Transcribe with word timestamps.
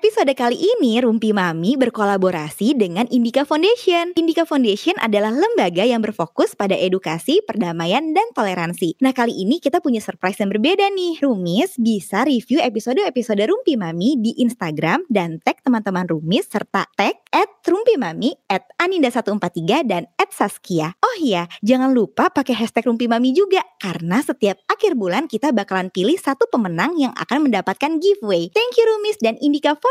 Episode 0.00 0.32
kali 0.32 0.56
ini 0.56 0.96
Rumpi 0.96 1.36
Mami 1.36 1.76
berkolaborasi 1.76 2.72
dengan 2.72 3.04
Indika 3.12 3.44
Foundation. 3.44 4.16
Indika 4.16 4.48
Foundation 4.48 4.96
adalah 4.96 5.28
lembaga 5.28 5.84
yang 5.84 6.00
berfokus 6.00 6.56
pada 6.56 6.72
edukasi, 6.72 7.44
perdamaian, 7.44 8.16
dan 8.16 8.24
toleransi. 8.32 8.96
Nah 9.04 9.12
kali 9.12 9.36
ini 9.36 9.60
kita 9.60 9.84
punya 9.84 10.00
surprise 10.00 10.40
yang 10.40 10.48
berbeda 10.56 10.88
nih. 10.88 11.20
Rumis 11.20 11.76
bisa 11.76 12.24
review 12.24 12.64
episode-episode 12.64 13.44
Rumpi 13.44 13.76
Mami 13.76 14.16
di 14.16 14.40
Instagram 14.40 15.04
dan 15.12 15.36
tag 15.44 15.60
teman-teman 15.60 16.08
Rumis 16.08 16.48
serta 16.48 16.88
tag 16.96 17.20
at 17.28 17.60
Rumpi 17.68 18.00
Mami, 18.00 18.32
at 18.48 18.64
Aninda143, 18.80 19.84
dan 19.84 20.08
at 20.16 20.32
Saskia. 20.32 20.96
Oh 21.04 21.16
iya, 21.20 21.44
jangan 21.60 21.92
lupa 21.92 22.32
pakai 22.32 22.56
hashtag 22.56 22.88
Rumpi 22.88 23.04
Mami 23.04 23.36
juga. 23.36 23.60
Karena 23.76 24.24
setiap 24.24 24.64
akhir 24.64 24.96
bulan 24.96 25.28
kita 25.28 25.52
bakalan 25.52 25.92
pilih 25.92 26.16
satu 26.16 26.48
pemenang 26.48 26.96
yang 26.96 27.12
akan 27.20 27.52
mendapatkan 27.52 28.00
giveaway. 28.00 28.48
Thank 28.48 28.80
you 28.80 28.88
Rumis 28.88 29.20
dan 29.20 29.36
Indika 29.44 29.76
Foundation. 29.76 29.89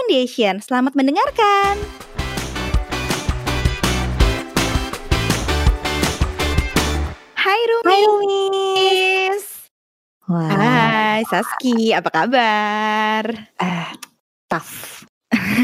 Selamat 0.63 0.95
mendengarkan. 0.95 1.75
Hai 7.35 7.61
Rumis. 7.67 7.83
Hai 7.85 8.01
Rumis. 8.07 9.43
Wah. 10.25 10.49
Hai 10.49 11.21
Saski, 11.27 11.91
apa 11.91 12.09
kabar? 12.09 13.27
Eh, 13.59 13.89
tough. 14.47 15.03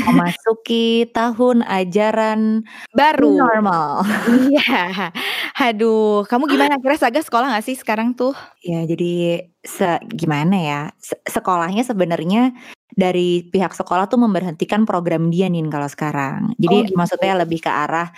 Memasuki 0.05 1.09
tahun 1.09 1.63
ajaran 1.65 2.61
baru 2.93 3.39
normal. 3.39 4.03
Iya. 4.51 5.15
Aduh, 5.57 6.27
kamu 6.27 6.51
gimana? 6.51 6.77
Kira 6.77 6.99
Saga 6.99 7.23
sekolah 7.23 7.55
gak 7.55 7.65
sih 7.65 7.73
sekarang 7.79 8.13
tuh? 8.13 8.35
Ya, 8.61 8.85
jadi 8.85 9.47
se 9.65 9.97
gimana 10.13 10.55
ya? 10.59 10.81
Se 11.01 11.17
sekolahnya 11.25 11.81
sebenarnya 11.81 12.53
dari 12.95 13.43
pihak 13.45 13.75
sekolah 13.75 14.07
tuh 14.07 14.17
memberhentikan 14.17 14.87
program 14.87 15.29
dia 15.29 15.51
nih 15.51 15.67
kalau 15.67 15.87
sekarang. 15.91 16.55
Jadi 16.55 16.75
oh, 16.75 16.83
gitu. 16.87 16.95
maksudnya 16.95 17.33
lebih 17.37 17.59
ke 17.61 17.69
arah 17.69 18.09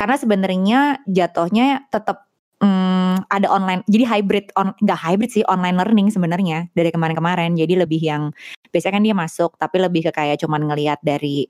karena 0.00 0.16
sebenarnya 0.16 0.80
jatuhnya 1.04 1.84
tetap 1.92 2.30
hmm, 2.64 3.28
ada 3.28 3.52
online 3.52 3.84
jadi 3.84 4.08
hybrid 4.08 4.48
on 4.56 4.72
nggak 4.80 4.96
hybrid 4.96 5.28
sih 5.28 5.44
online 5.44 5.76
learning 5.76 6.08
sebenarnya 6.08 6.72
dari 6.72 6.88
kemarin-kemarin 6.88 7.52
jadi 7.52 7.84
lebih 7.84 8.00
yang 8.00 8.32
biasanya 8.72 8.96
kan 8.96 9.04
dia 9.04 9.16
masuk 9.16 9.50
tapi 9.60 9.76
lebih 9.76 10.08
ke 10.08 10.12
kayak 10.16 10.40
cuman 10.40 10.72
ngelihat 10.72 11.04
dari 11.04 11.44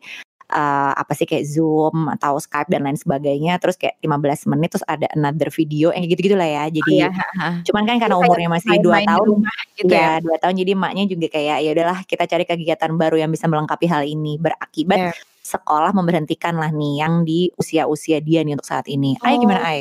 uh, 0.50 0.92
apa 0.92 1.12
sih 1.14 1.24
kayak 1.24 1.46
Zoom 1.46 2.10
atau 2.10 2.36
Skype 2.36 2.68
dan 2.68 2.82
lain 2.82 2.98
sebagainya 2.98 3.56
terus 3.62 3.78
kayak 3.78 3.96
15 4.02 4.50
menit 4.50 4.68
terus 4.76 4.86
ada 4.86 5.06
another 5.14 5.48
video 5.54 5.94
yang 5.94 6.04
gitu-gitu 6.10 6.34
lah 6.34 6.46
ya 6.46 6.64
jadi 6.68 6.94
oh, 7.06 7.10
iya. 7.10 7.50
cuman 7.64 7.82
kan 7.86 7.96
karena 8.02 8.16
umurnya 8.18 8.50
masih 8.50 8.76
dua 8.82 8.98
tahun 9.06 9.46
gitu 9.78 9.92
ya, 9.94 10.18
ya 10.18 10.22
dua 10.22 10.36
tahun 10.42 10.54
jadi 10.58 10.72
maknya 10.74 11.04
juga 11.06 11.26
kayak 11.30 11.58
ya 11.62 11.70
udahlah 11.72 11.98
kita 12.04 12.24
cari 12.26 12.44
kegiatan 12.44 12.90
baru 12.98 13.16
yang 13.22 13.30
bisa 13.30 13.46
melengkapi 13.46 13.86
hal 13.86 14.02
ini 14.02 14.36
berakibat 14.36 15.14
yeah. 15.14 15.14
sekolah 15.40 15.94
memberhentikan 15.94 16.58
lah 16.58 16.74
nih 16.74 16.92
yang 17.00 17.22
di 17.22 17.48
usia-usia 17.56 18.18
dia 18.20 18.44
nih 18.44 18.58
untuk 18.58 18.68
saat 18.68 18.86
ini. 18.90 19.16
Oh. 19.22 19.26
Ay 19.26 19.34
gimana 19.38 19.60
Ay? 19.62 19.80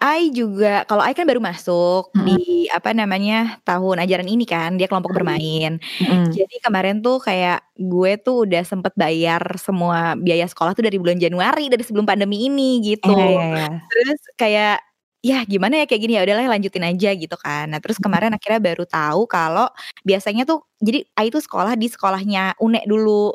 Ai 0.00 0.30
juga 0.32 0.86
kalau 0.88 1.02
Ai 1.04 1.12
kan 1.12 1.28
baru 1.28 1.42
masuk 1.42 2.10
hmm. 2.14 2.24
di 2.26 2.66
apa 2.72 2.90
namanya 2.96 3.60
tahun 3.62 4.02
ajaran 4.02 4.28
ini 4.28 4.44
kan 4.48 4.76
dia 4.80 4.88
kelompok 4.88 5.12
bermain. 5.12 5.78
Hmm. 6.00 6.30
Jadi 6.30 6.60
kemarin 6.62 7.04
tuh 7.04 7.20
kayak 7.20 7.62
gue 7.76 8.12
tuh 8.22 8.46
udah 8.48 8.62
sempet 8.62 8.94
bayar 8.96 9.42
semua 9.60 10.16
biaya 10.16 10.46
sekolah 10.48 10.72
tuh 10.72 10.86
dari 10.86 10.96
bulan 10.96 11.18
Januari 11.18 11.68
dari 11.68 11.82
sebelum 11.82 12.06
pandemi 12.08 12.46
ini 12.48 12.80
gitu. 12.82 13.12
Eh, 13.12 13.30
iya, 13.34 13.44
iya. 13.54 13.68
Terus 13.90 14.20
kayak 14.38 14.76
ya 15.24 15.40
gimana 15.48 15.80
ya 15.80 15.88
kayak 15.88 16.02
gini 16.04 16.20
ya 16.20 16.22
udahlah 16.28 16.52
lanjutin 16.52 16.84
aja 16.84 17.10
gitu 17.16 17.36
kan. 17.40 17.72
Nah 17.72 17.80
terus 17.80 17.96
kemarin 17.96 18.36
akhirnya 18.36 18.60
baru 18.60 18.84
tahu 18.84 19.24
kalau 19.24 19.72
biasanya 20.04 20.44
tuh 20.44 20.68
jadi 20.84 21.04
Ai 21.16 21.32
tuh 21.32 21.40
sekolah 21.40 21.76
di 21.80 21.88
sekolahnya 21.88 22.60
UNE 22.60 22.84
dulu. 22.84 23.32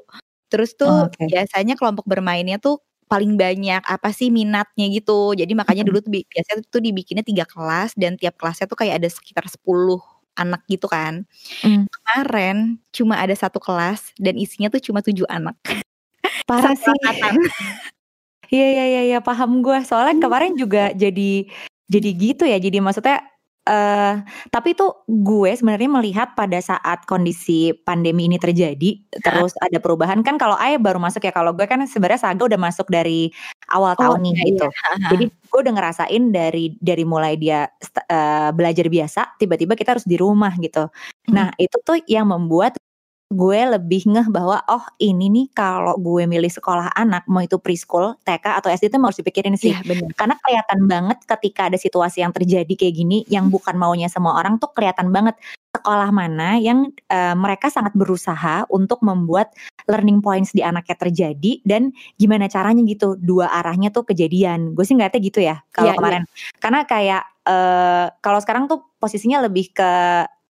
Terus 0.49 0.73
tuh 0.77 0.89
oh, 0.89 1.09
okay. 1.09 1.29
biasanya 1.29 1.77
kelompok 1.77 2.05
bermainnya 2.09 2.57
tuh 2.57 2.81
paling 3.09 3.35
banyak 3.35 3.81
apa 3.83 4.09
sih 4.13 4.29
minatnya 4.29 4.85
gitu. 4.93 5.33
Jadi 5.35 5.51
makanya 5.57 5.83
dulu 5.87 5.99
tuh 6.05 6.13
biasanya 6.13 6.61
tuh 6.69 6.81
dibikinnya 6.83 7.25
tiga 7.25 7.43
kelas 7.49 7.97
dan 7.97 8.15
tiap 8.21 8.37
kelasnya 8.39 8.69
tuh 8.69 8.77
kayak 8.79 9.01
ada 9.01 9.09
sekitar 9.11 9.45
10 9.49 9.99
anak 10.37 10.61
gitu 10.71 10.87
kan. 10.87 11.25
Mm. 11.65 11.89
Kemarin 11.91 12.57
cuma 12.95 13.19
ada 13.19 13.33
satu 13.35 13.57
kelas 13.59 14.13
dan 14.21 14.37
isinya 14.39 14.69
tuh 14.71 14.79
cuma 14.83 15.01
tujuh 15.03 15.25
anak. 15.29 15.57
Parah 16.49 16.75
sih. 16.77 16.93
Iya 18.53 18.67
iya 18.73 18.85
iya 18.87 19.01
ya, 19.17 19.19
paham 19.21 19.61
gue. 19.65 19.77
Soalnya 19.85 20.21
kemarin 20.25 20.57
juga 20.57 20.89
jadi 20.95 21.45
jadi 21.89 22.09
gitu 22.17 22.43
ya. 22.49 22.57
Jadi 22.61 22.77
maksudnya 22.81 23.21
Uh, 23.69 24.25
tapi 24.49 24.73
itu 24.73 24.89
gue 25.05 25.53
sebenarnya 25.53 26.01
melihat 26.01 26.33
pada 26.33 26.57
saat 26.57 27.05
kondisi 27.05 27.69
pandemi 27.85 28.25
ini 28.25 28.41
terjadi, 28.41 28.97
terus 29.21 29.53
ada 29.61 29.77
perubahan 29.77 30.25
kan 30.25 30.41
kalau 30.41 30.57
Ayah 30.57 30.81
baru 30.81 30.97
masuk 30.97 31.21
ya, 31.21 31.29
kalau 31.29 31.53
gue 31.53 31.69
kan 31.69 31.77
sebenarnya 31.85 32.17
Saga 32.17 32.49
udah 32.49 32.57
masuk 32.57 32.89
dari 32.89 33.29
awal 33.69 33.93
oh, 33.93 33.99
tahun 34.01 34.25
nih 34.25 34.33
iya, 34.33 34.45
gitu. 34.49 34.65
Iya. 34.65 35.09
Jadi 35.13 35.25
gue 35.29 35.59
udah 35.61 35.73
ngerasain 35.77 36.23
dari 36.33 36.65
dari 36.81 37.03
mulai 37.05 37.37
dia 37.37 37.69
uh, 38.09 38.49
belajar 38.57 38.89
biasa, 38.89 39.37
tiba-tiba 39.37 39.77
kita 39.77 39.93
harus 39.93 40.07
di 40.09 40.17
rumah 40.17 40.57
gitu. 40.57 40.89
Hmm. 40.89 41.29
Nah 41.29 41.47
itu 41.61 41.77
tuh 41.85 42.01
yang 42.09 42.25
membuat 42.25 42.73
gue 43.29 43.59
lebih 43.77 44.09
ngeh 44.09 44.27
bahwa 44.33 44.57
oh 44.65 44.81
ini 44.97 45.29
nih 45.29 45.47
kalau 45.53 45.93
gue 46.01 46.25
milih 46.25 46.49
sekolah 46.49 46.89
anak 46.97 47.29
mau 47.29 47.45
itu 47.45 47.61
preschool, 47.61 48.17
TK 48.25 48.57
atau 48.57 48.73
SD 48.73 48.89
itu 48.89 48.97
harus 48.97 49.21
dipikirin 49.21 49.53
sih. 49.53 49.69
Ya, 49.69 49.85
bener. 49.85 50.09
Karena 50.17 50.33
kelihatan 50.41 50.89
banget 50.89 51.17
ketika 51.29 51.69
ada 51.69 51.77
situasi 51.77 52.25
yang 52.25 52.33
terjadi 52.33 52.73
kayak 52.73 52.95
gini 52.97 53.21
yang 53.29 53.53
bukan 53.53 53.77
maunya 53.77 54.09
semua 54.09 54.33
orang 54.41 54.57
tuh 54.57 54.73
kelihatan 54.73 55.13
banget 55.13 55.37
sekolah 55.77 56.09
mana 56.09 56.57
yang 56.57 56.89
uh, 57.13 57.37
mereka 57.37 57.69
sangat 57.69 57.93
berusaha 57.93 58.65
untuk 58.73 58.97
membuat 59.05 59.53
learning 59.85 60.25
points 60.25 60.49
di 60.49 60.65
anaknya 60.65 60.97
terjadi 60.97 61.61
dan 61.61 61.93
gimana 62.17 62.49
caranya 62.49 62.81
gitu 62.81 63.13
dua 63.21 63.53
arahnya 63.61 63.93
tuh 63.93 64.09
kejadian. 64.09 64.73
Gue 64.73 64.89
sih 64.89 64.97
ngeliatnya 64.97 65.21
gitu 65.21 65.39
ya 65.45 65.61
kalau 65.69 65.93
ya, 65.93 66.01
kemarin. 66.01 66.23
Ya. 66.25 66.57
Karena 66.57 66.79
kayak 66.89 67.23
uh, 67.45 68.05
kalau 68.25 68.41
sekarang 68.41 68.65
tuh 68.65 68.89
posisinya 68.97 69.45
lebih 69.45 69.69
ke 69.69 69.91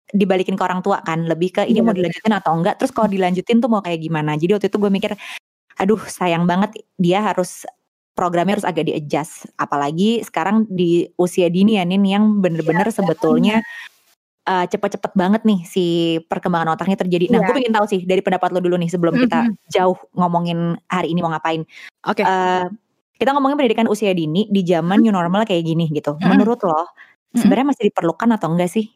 dibalikin 0.09 0.58
ke 0.58 0.64
orang 0.66 0.81
tua 0.81 1.02
kan 1.06 1.25
lebih 1.25 1.53
ke 1.53 1.62
ini 1.70 1.86
mau 1.86 1.94
dilanjutin 1.94 2.34
atau 2.34 2.58
enggak 2.58 2.81
terus 2.81 2.90
kalau 2.90 3.06
dilanjutin 3.06 3.62
tuh 3.62 3.70
mau 3.70 3.81
kayak 3.81 4.02
gimana 4.02 4.34
jadi 4.36 4.58
waktu 4.58 4.68
itu 4.70 4.78
gue 4.81 4.92
mikir 4.92 5.12
aduh 5.78 6.02
sayang 6.09 6.50
banget 6.50 6.81
dia 6.97 7.22
harus 7.22 7.64
programnya 8.18 8.59
harus 8.59 8.68
agak 8.68 8.90
di 8.90 8.94
adjust 8.98 9.48
apalagi 9.56 10.25
sekarang 10.25 10.68
di 10.68 11.08
usia 11.16 11.48
dini 11.48 11.80
ya 11.80 11.88
Nin 11.88 12.03
yang 12.03 12.42
bener-bener 12.42 12.90
ya, 12.90 12.94
sebetulnya 12.94 13.56
uh, 14.50 14.66
cepet-cepet 14.66 15.14
banget 15.14 15.42
nih 15.46 15.59
si 15.64 15.86
perkembangan 16.25 16.74
otaknya 16.74 16.98
terjadi. 17.00 17.30
Nah, 17.31 17.40
ya. 17.40 17.46
gue 17.48 17.53
pengen 17.62 17.74
tahu 17.78 17.86
sih 17.86 18.02
dari 18.03 18.19
pendapat 18.25 18.50
lo 18.52 18.59
dulu 18.59 18.75
nih 18.81 18.90
sebelum 18.90 19.14
kita 19.16 19.48
jauh 19.72 19.96
ngomongin 20.18 20.75
hari 20.90 21.14
ini 21.14 21.22
mau 21.22 21.31
ngapain. 21.31 21.64
Oke. 22.09 22.19
Okay. 22.19 22.25
Uh, 22.25 22.68
kita 23.19 23.36
ngomongin 23.36 23.59
pendidikan 23.59 23.88
usia 23.92 24.16
dini 24.16 24.48
di 24.48 24.64
zaman 24.64 25.03
new 25.03 25.12
normal 25.12 25.44
kayak 25.44 25.68
gini 25.68 25.92
gitu. 25.92 26.16
Menurut 26.24 26.64
lo 26.64 26.88
sebenarnya 27.36 27.75
masih 27.75 27.92
diperlukan 27.92 28.30
atau 28.36 28.48
enggak 28.52 28.72
sih? 28.72 28.88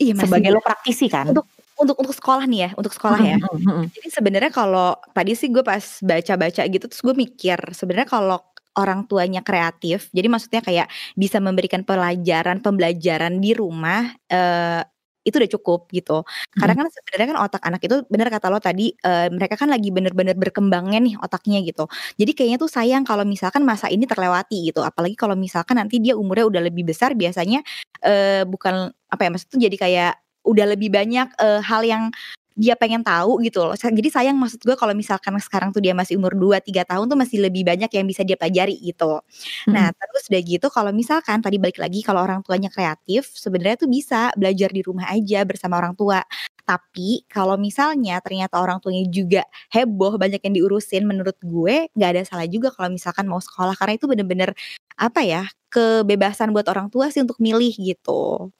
Iya, 0.00 0.12
masih 0.16 0.32
sebagai 0.32 0.50
lo 0.56 0.60
praktisi 0.64 1.06
kan? 1.12 1.28
Untuk 1.28 1.46
untuk 1.80 1.96
untuk 2.00 2.16
sekolah 2.16 2.44
nih 2.48 2.60
ya, 2.64 2.70
untuk 2.76 2.92
sekolah 2.92 3.20
ya. 3.20 3.36
Mm 3.36 3.60
-hmm. 3.60 3.82
Jadi 3.92 4.08
sebenarnya 4.08 4.52
kalau 4.52 4.96
tadi 5.12 5.32
sih 5.36 5.52
gue 5.52 5.60
pas 5.60 5.80
baca-baca 6.00 6.62
gitu 6.64 6.84
terus 6.88 7.00
gue 7.04 7.14
mikir 7.16 7.60
sebenarnya 7.76 8.08
kalau 8.08 8.40
orang 8.78 9.04
tuanya 9.10 9.42
kreatif, 9.42 10.08
jadi 10.14 10.30
maksudnya 10.30 10.62
kayak 10.62 10.86
bisa 11.18 11.42
memberikan 11.42 11.82
pelajaran 11.82 12.62
pembelajaran 12.62 13.42
di 13.42 13.50
rumah 13.50 14.14
uh, 14.30 14.82
itu 15.26 15.36
udah 15.36 15.50
cukup 15.52 15.80
gitu. 15.92 16.24
Karena 16.56 16.74
kan 16.76 16.86
sebenarnya 16.88 17.26
kan 17.34 17.38
otak 17.44 17.62
anak 17.66 17.80
itu 17.84 17.96
bener 18.08 18.28
kata 18.32 18.46
lo 18.48 18.58
tadi 18.58 18.92
uh, 19.04 19.28
mereka 19.28 19.54
kan 19.60 19.68
lagi 19.68 19.88
bener-bener 19.92 20.34
berkembangnya 20.36 20.98
nih 21.00 21.14
otaknya 21.20 21.60
gitu. 21.64 21.84
Jadi 22.16 22.32
kayaknya 22.32 22.58
tuh 22.60 22.70
sayang 22.72 23.02
kalau 23.04 23.24
misalkan 23.28 23.62
masa 23.64 23.92
ini 23.92 24.08
terlewati 24.08 24.72
gitu. 24.72 24.80
Apalagi 24.80 25.16
kalau 25.16 25.36
misalkan 25.36 25.76
nanti 25.76 26.00
dia 26.00 26.16
umurnya 26.16 26.46
udah 26.48 26.62
lebih 26.64 26.88
besar 26.88 27.12
biasanya 27.12 27.60
uh, 28.04 28.42
bukan 28.48 28.92
apa 29.10 29.20
ya 29.26 29.30
maksud 29.32 29.48
tuh 29.50 29.60
jadi 29.60 29.76
kayak 29.76 30.12
udah 30.40 30.66
lebih 30.72 30.88
banyak 30.88 31.28
uh, 31.36 31.60
hal 31.60 31.84
yang 31.84 32.08
dia 32.58 32.74
pengen 32.74 33.00
tahu 33.00 33.40
gitu 33.46 33.62
loh. 33.64 33.76
Jadi 33.78 34.10
sayang 34.10 34.36
maksud 34.36 34.62
gue 34.62 34.76
kalau 34.76 34.92
misalkan 34.94 35.34
sekarang 35.38 35.70
tuh 35.70 35.82
dia 35.82 35.94
masih 35.94 36.18
umur 36.18 36.34
2 36.34 36.58
3 36.60 36.84
tahun 36.86 37.06
tuh 37.06 37.18
masih 37.18 37.38
lebih 37.42 37.62
banyak 37.66 37.90
yang 37.90 38.06
bisa 38.06 38.22
dia 38.26 38.36
pelajari 38.38 38.76
gitu. 38.82 39.22
Hmm. 39.66 39.72
Nah, 39.74 39.88
terus 39.94 40.26
udah 40.30 40.42
gitu 40.42 40.66
kalau 40.68 40.90
misalkan 40.94 41.40
tadi 41.40 41.56
balik 41.56 41.78
lagi 41.80 42.02
kalau 42.02 42.22
orang 42.22 42.42
tuanya 42.44 42.68
kreatif, 42.68 43.30
sebenarnya 43.32 43.86
tuh 43.86 43.90
bisa 43.90 44.30
belajar 44.34 44.70
di 44.70 44.82
rumah 44.84 45.06
aja 45.10 45.42
bersama 45.46 45.78
orang 45.78 45.94
tua. 45.94 46.22
Tapi 46.66 47.26
kalau 47.26 47.58
misalnya 47.58 48.22
ternyata 48.22 48.62
orang 48.62 48.78
tuanya 48.78 49.02
juga 49.10 49.42
heboh 49.74 50.14
banyak 50.20 50.38
yang 50.44 50.54
diurusin 50.62 51.02
menurut 51.02 51.34
gue 51.42 51.90
nggak 51.96 52.10
ada 52.14 52.22
salah 52.28 52.46
juga 52.46 52.70
kalau 52.70 52.92
misalkan 52.94 53.26
mau 53.26 53.42
sekolah 53.42 53.74
karena 53.74 53.98
itu 53.98 54.06
bener-bener 54.06 54.50
apa 54.94 55.24
ya 55.24 55.42
kebebasan 55.72 56.52
buat 56.54 56.68
orang 56.68 56.92
tua 56.92 57.08
sih 57.10 57.22
untuk 57.24 57.40
milih 57.42 57.74
gitu. 57.74 58.52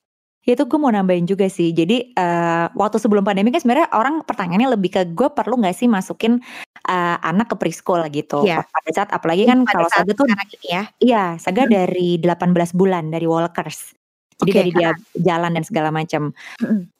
Itu 0.44 0.64
gue 0.64 0.78
mau 0.80 0.88
nambahin 0.88 1.28
juga 1.28 1.46
sih. 1.52 1.70
Jadi 1.70 2.16
uh, 2.16 2.72
waktu 2.72 2.96
sebelum 2.96 3.22
pandemi 3.22 3.52
kan 3.52 3.60
sebenarnya 3.60 3.92
orang 3.92 4.24
pertanyaannya 4.24 4.72
lebih 4.72 4.90
ke 4.90 5.02
gue 5.12 5.28
perlu 5.28 5.60
nggak 5.60 5.76
sih 5.76 5.86
masukin 5.86 6.40
uh, 6.88 7.16
anak 7.20 7.52
ke 7.52 7.56
preschool 7.60 8.00
gitu. 8.08 8.48
Iya. 8.48 8.64
Pada 8.64 8.90
saat 8.90 9.10
apalagi 9.12 9.44
kan 9.44 9.62
kalau 9.68 9.88
Saga 9.92 10.12
tuh 10.16 10.26
ya. 10.64 10.88
Iya, 10.98 11.36
Saga 11.36 11.68
hmm. 11.68 11.72
dari 11.72 12.08
18 12.18 12.72
bulan 12.72 13.12
dari 13.12 13.28
Walkers. 13.28 14.00
Jadi 14.40 14.52
dari 14.56 14.70
dia 14.72 14.96
jalan 15.20 15.52
dan 15.52 15.64
segala 15.68 15.92
macam. 15.92 16.32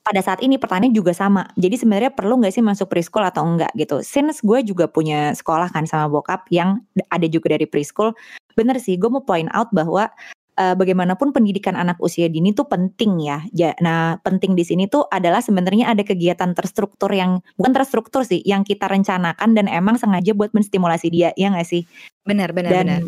Pada 0.05 0.21
saat 0.21 0.45
ini 0.45 0.61
pertanyaan 0.61 0.93
juga 0.93 1.09
sama. 1.09 1.49
Jadi 1.57 1.81
sebenarnya 1.81 2.13
perlu 2.13 2.37
nggak 2.37 2.53
sih 2.53 2.61
masuk 2.61 2.93
preschool 2.93 3.25
atau 3.25 3.41
enggak 3.41 3.73
gitu. 3.73 4.05
Since 4.05 4.45
gue 4.45 4.61
juga 4.61 4.85
punya 4.85 5.33
sekolah 5.33 5.73
kan 5.73 5.89
sama 5.89 6.05
bokap 6.05 6.45
yang 6.53 6.85
ada 7.09 7.25
juga 7.25 7.57
dari 7.57 7.65
preschool. 7.65 8.13
Bener 8.53 8.77
sih, 8.77 8.93
gue 8.99 9.09
mau 9.09 9.25
point 9.25 9.49
out 9.57 9.73
bahwa 9.73 10.13
uh, 10.61 10.73
bagaimanapun 10.77 11.33
pendidikan 11.33 11.73
anak 11.73 11.97
usia 11.97 12.29
dini 12.29 12.53
tuh 12.53 12.69
penting 12.69 13.17
ya. 13.25 13.41
ja, 13.49 13.73
Nah, 13.81 14.21
penting 14.21 14.53
di 14.53 14.61
sini 14.61 14.85
tuh 14.85 15.09
adalah 15.09 15.41
sebenarnya 15.41 15.89
ada 15.89 16.05
kegiatan 16.05 16.53
terstruktur 16.53 17.09
yang 17.09 17.41
bukan 17.57 17.73
terstruktur 17.73 18.21
sih, 18.21 18.45
yang 18.45 18.61
kita 18.61 18.85
rencanakan 18.85 19.57
dan 19.57 19.65
emang 19.65 19.97
sengaja 19.97 20.37
buat 20.37 20.53
menstimulasi 20.53 21.07
dia, 21.09 21.29
ya 21.33 21.49
nggak 21.49 21.67
sih? 21.67 21.83
Benar, 22.21 22.53
benar, 22.53 22.71
Dan 22.71 22.85
benar. 22.87 23.01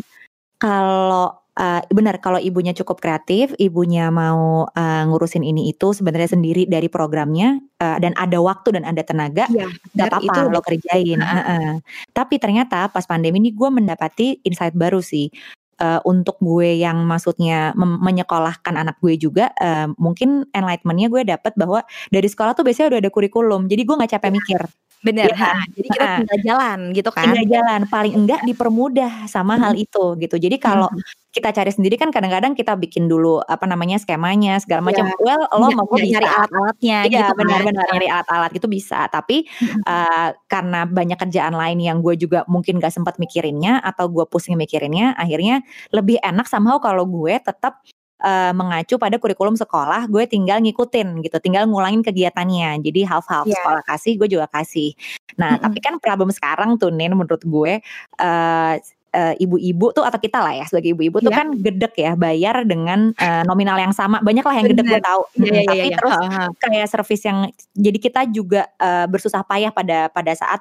kalau 0.58 1.26
uh, 1.54 1.82
benar 1.94 2.18
kalau 2.18 2.42
ibunya 2.42 2.74
cukup 2.74 2.98
kreatif, 2.98 3.54
ibunya 3.62 4.10
mau 4.10 4.66
uh, 4.66 5.02
ngurusin 5.06 5.46
ini 5.46 5.70
itu 5.70 5.94
sebenarnya 5.94 6.34
sendiri 6.34 6.66
dari 6.66 6.90
programnya 6.90 7.62
uh, 7.78 7.98
dan 8.02 8.12
ada 8.18 8.42
waktu 8.42 8.74
dan 8.74 8.84
ada 8.84 9.02
tenaga, 9.06 9.46
itu 9.46 10.02
apa-apa 10.02 10.50
lo 10.50 10.58
kerjain. 10.58 11.22
Uh-uh. 11.22 11.78
Tapi 12.10 12.42
ternyata 12.42 12.90
pas 12.90 13.06
pandemi 13.06 13.38
ini 13.38 13.54
gue 13.54 13.70
mendapati 13.70 14.42
insight 14.42 14.74
baru 14.74 14.98
sih 14.98 15.30
uh, 15.78 16.00
untuk 16.06 16.38
gue 16.42 16.78
yang 16.78 17.02
maksudnya 17.06 17.74
menyekolahkan 17.78 18.74
anak 18.74 18.98
gue 19.00 19.14
juga 19.18 19.50
uh, 19.58 19.90
mungkin 19.96 20.46
enlightenmentnya 20.50 21.08
gue 21.10 21.22
dapat 21.26 21.52
bahwa 21.54 21.82
dari 22.10 22.28
sekolah 22.28 22.54
tuh 22.54 22.66
biasanya 22.66 22.96
udah 22.96 23.00
ada 23.04 23.10
kurikulum 23.10 23.66
jadi 23.66 23.82
gue 23.82 23.94
nggak 23.94 24.12
capek 24.18 24.30
ya. 24.30 24.34
mikir 24.34 24.60
bener 25.04 25.28
ya, 25.30 25.52
jadi 25.76 25.88
kita 25.92 26.06
tinggal 26.24 26.38
jalan 26.40 26.78
gitu 26.96 27.10
kan. 27.12 27.28
Tinggal 27.28 27.46
jalan. 27.46 27.80
Paling 27.92 28.14
enggak 28.16 28.40
dipermudah 28.48 29.28
sama 29.28 29.60
hal 29.60 29.76
itu 29.76 30.16
gitu. 30.16 30.36
Jadi 30.40 30.56
kalau 30.56 30.88
kita 31.34 31.50
cari 31.50 31.74
sendiri 31.74 31.98
kan 31.98 32.14
kadang-kadang 32.14 32.54
kita 32.54 32.78
bikin 32.78 33.10
dulu 33.10 33.42
apa 33.42 33.66
namanya 33.66 33.98
skemanya 33.98 34.62
segala 34.62 34.86
iya. 34.86 34.88
macam. 34.88 35.04
Well, 35.18 35.42
lo 35.50 35.66
mau 35.74 35.84
gue 35.90 36.06
bisa. 36.06 36.22
alat-alatnya 36.22 36.98
iya, 37.10 37.18
gitu 37.26 37.32
benar-benar 37.34 37.84
kan. 37.84 37.92
nyari 37.98 38.08
alat-alat 38.08 38.52
itu 38.54 38.66
bisa. 38.70 39.10
Tapi 39.10 39.42
uh, 39.82 40.30
karena 40.46 40.86
banyak 40.86 41.18
kerjaan 41.18 41.58
lain 41.58 41.82
yang 41.82 41.98
gue 42.00 42.14
juga 42.14 42.46
mungkin 42.46 42.78
gak 42.78 42.94
sempat 42.94 43.18
mikirinnya 43.18 43.82
atau 43.82 44.06
gue 44.06 44.24
pusing 44.30 44.54
mikirinnya, 44.54 45.18
akhirnya 45.18 45.66
lebih 45.90 46.22
enak 46.22 46.46
somehow 46.46 46.78
kalau 46.78 47.02
gue 47.02 47.34
tetap 47.42 47.82
uh, 48.24 48.52
mengacu 48.56 48.96
pada 48.96 49.20
kurikulum 49.20 49.54
sekolah, 49.54 50.08
gue 50.08 50.24
tinggal 50.24 50.64
ngikutin 50.64 51.20
gitu, 51.20 51.36
tinggal 51.44 51.68
ngulangin 51.68 52.00
kegiatannya. 52.00 52.80
Jadi 52.80 53.04
half-half 53.04 53.44
yeah. 53.44 53.60
sekolah 53.60 53.82
kasih, 53.84 54.12
gue 54.16 54.28
juga 54.32 54.46
kasih. 54.48 54.96
Nah, 55.36 55.54
mm 55.54 55.56
-hmm. 55.60 55.64
tapi 55.68 55.78
kan 55.84 55.94
problem 56.00 56.32
sekarang 56.32 56.80
tuh 56.80 56.88
Nin 56.88 57.12
menurut 57.12 57.44
gue 57.44 57.84
uh, 58.18 58.74
uh, 59.14 59.34
ibu-ibu 59.38 59.94
tuh 59.94 60.02
atau 60.02 60.18
kita 60.18 60.42
lah 60.42 60.54
ya 60.58 60.64
sebagai 60.66 60.92
ibu-ibu 60.92 61.22
yeah. 61.22 61.26
tuh 61.26 61.32
iya. 61.32 61.38
kan 61.38 61.48
gedek 61.54 61.94
ya 61.94 62.12
bayar 62.18 62.56
dengan 62.66 63.14
uh, 63.14 63.42
nominal 63.46 63.78
yang 63.78 63.94
sama 63.94 64.18
banyak 64.20 64.42
lah 64.42 64.54
yang 64.58 64.66
gedek 64.66 64.86
gue 64.90 65.00
tahu 65.00 65.22
yeah, 65.38 65.62
yeah, 65.62 65.64
tapi 65.70 65.86
yeah, 65.86 65.98
terus 65.98 66.14
uh-huh. 66.18 66.48
kayak 66.58 66.86
service 66.90 67.22
yang 67.22 67.38
jadi 67.72 67.98
kita 68.02 68.20
juga 68.34 68.66
uh, 68.82 69.06
bersusah 69.06 69.46
payah 69.46 69.70
pada 69.70 70.10
pada 70.10 70.34
saat 70.34 70.60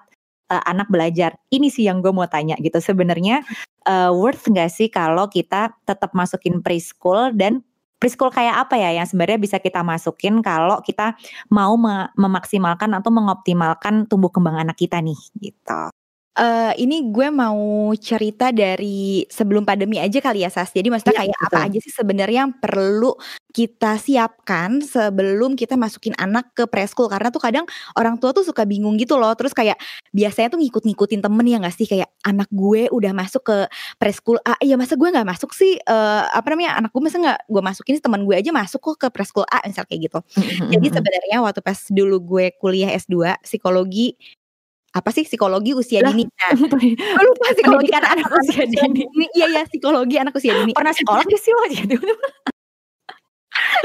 uh, 0.54 0.62
anak 0.70 0.86
belajar 0.94 1.34
ini 1.50 1.74
sih 1.74 1.90
yang 1.90 2.06
gue 2.06 2.14
mau 2.14 2.30
tanya 2.30 2.54
gitu 2.62 2.78
sebenarnya 2.78 3.42
uh, 3.90 4.14
worth 4.14 4.46
nggak 4.46 4.70
sih 4.70 4.88
kalau 4.94 5.26
kita 5.26 5.74
tetap 5.90 6.14
masukin 6.14 6.62
preschool 6.62 7.34
dan 7.34 7.66
preschool 7.98 8.30
kayak 8.30 8.68
apa 8.68 8.76
ya 8.78 9.02
yang 9.02 9.08
sebenarnya 9.08 9.40
bisa 9.42 9.58
kita 9.58 9.82
masukin 9.82 10.44
kalau 10.46 10.84
kita 10.84 11.16
mau 11.48 11.80
memaksimalkan 12.20 12.92
atau 12.94 13.10
mengoptimalkan 13.10 14.06
tumbuh 14.12 14.28
kembang 14.28 14.60
anak 14.60 14.76
kita 14.76 15.00
nih 15.00 15.18
gitu. 15.40 16.03
Uh, 16.34 16.74
ini 16.82 17.14
gue 17.14 17.30
mau 17.30 17.94
cerita 17.94 18.50
dari 18.50 19.22
sebelum 19.30 19.70
pandemi 19.70 20.02
aja 20.02 20.18
kali 20.18 20.42
ya 20.42 20.50
Sas. 20.50 20.74
Jadi 20.74 20.90
maksudnya 20.90 21.14
ya, 21.14 21.22
kayak 21.30 21.38
betul. 21.38 21.48
apa 21.54 21.58
aja 21.70 21.78
sih 21.78 21.94
sebenarnya 21.94 22.40
yang 22.50 22.54
perlu 22.58 23.14
kita 23.54 24.02
siapkan 24.02 24.82
sebelum 24.82 25.54
kita 25.54 25.78
masukin 25.78 26.18
anak 26.18 26.50
ke 26.58 26.66
preschool 26.66 27.06
karena 27.06 27.30
tuh 27.30 27.38
kadang 27.38 27.70
orang 27.94 28.18
tua 28.18 28.34
tuh 28.34 28.42
suka 28.42 28.66
bingung 28.66 28.98
gitu 28.98 29.22
loh. 29.22 29.30
Terus 29.38 29.54
kayak 29.54 29.78
biasanya 30.10 30.58
tuh 30.58 30.60
ngikut-ngikutin 30.66 31.22
temen 31.22 31.46
ya 31.46 31.62
gak 31.62 31.76
sih 31.78 31.86
kayak 31.86 32.10
anak 32.26 32.50
gue 32.50 32.90
udah 32.90 33.14
masuk 33.14 33.46
ke 33.46 33.58
preschool 34.02 34.42
A, 34.42 34.58
ya 34.66 34.74
masa 34.74 34.98
gue 34.98 35.06
nggak 35.06 35.30
masuk 35.30 35.54
sih? 35.54 35.78
Uh, 35.86 36.26
apa 36.34 36.50
namanya 36.50 36.82
anak 36.82 36.90
gue 36.90 37.02
masa 37.06 37.22
nggak 37.22 37.40
gue 37.46 37.62
masukin 37.62 38.02
teman 38.02 38.26
gue 38.26 38.34
aja 38.34 38.50
masuk 38.50 38.82
kok 38.82 38.96
ke 39.06 39.08
preschool 39.14 39.46
A 39.54 39.62
misal 39.70 39.86
kayak 39.86 40.10
gitu. 40.10 40.20
Jadi 40.74 40.88
sebenarnya 40.90 41.38
waktu 41.46 41.62
pas 41.62 41.78
dulu 41.94 42.18
gue 42.26 42.46
kuliah 42.58 42.90
S2 42.98 43.38
psikologi 43.46 44.18
apa 44.94 45.10
sih 45.10 45.26
psikologi 45.26 45.74
usia 45.74 46.06
dini? 46.06 46.24
Nah, 46.44 47.22
lupa 47.26 47.46
psikologi 47.58 47.92
anak 47.98 48.30
usia 48.30 48.64
dini. 48.70 49.02
Iya 49.34 49.48
ya 49.50 49.62
psikologi 49.66 50.16
anak 50.22 50.34
usia 50.38 50.54
dini. 50.54 50.72
Pernah 50.78 50.94
sekolah 50.94 51.24
gak 51.26 51.42
sih 51.42 51.52
lo 51.54 51.64
gitu? 51.70 51.98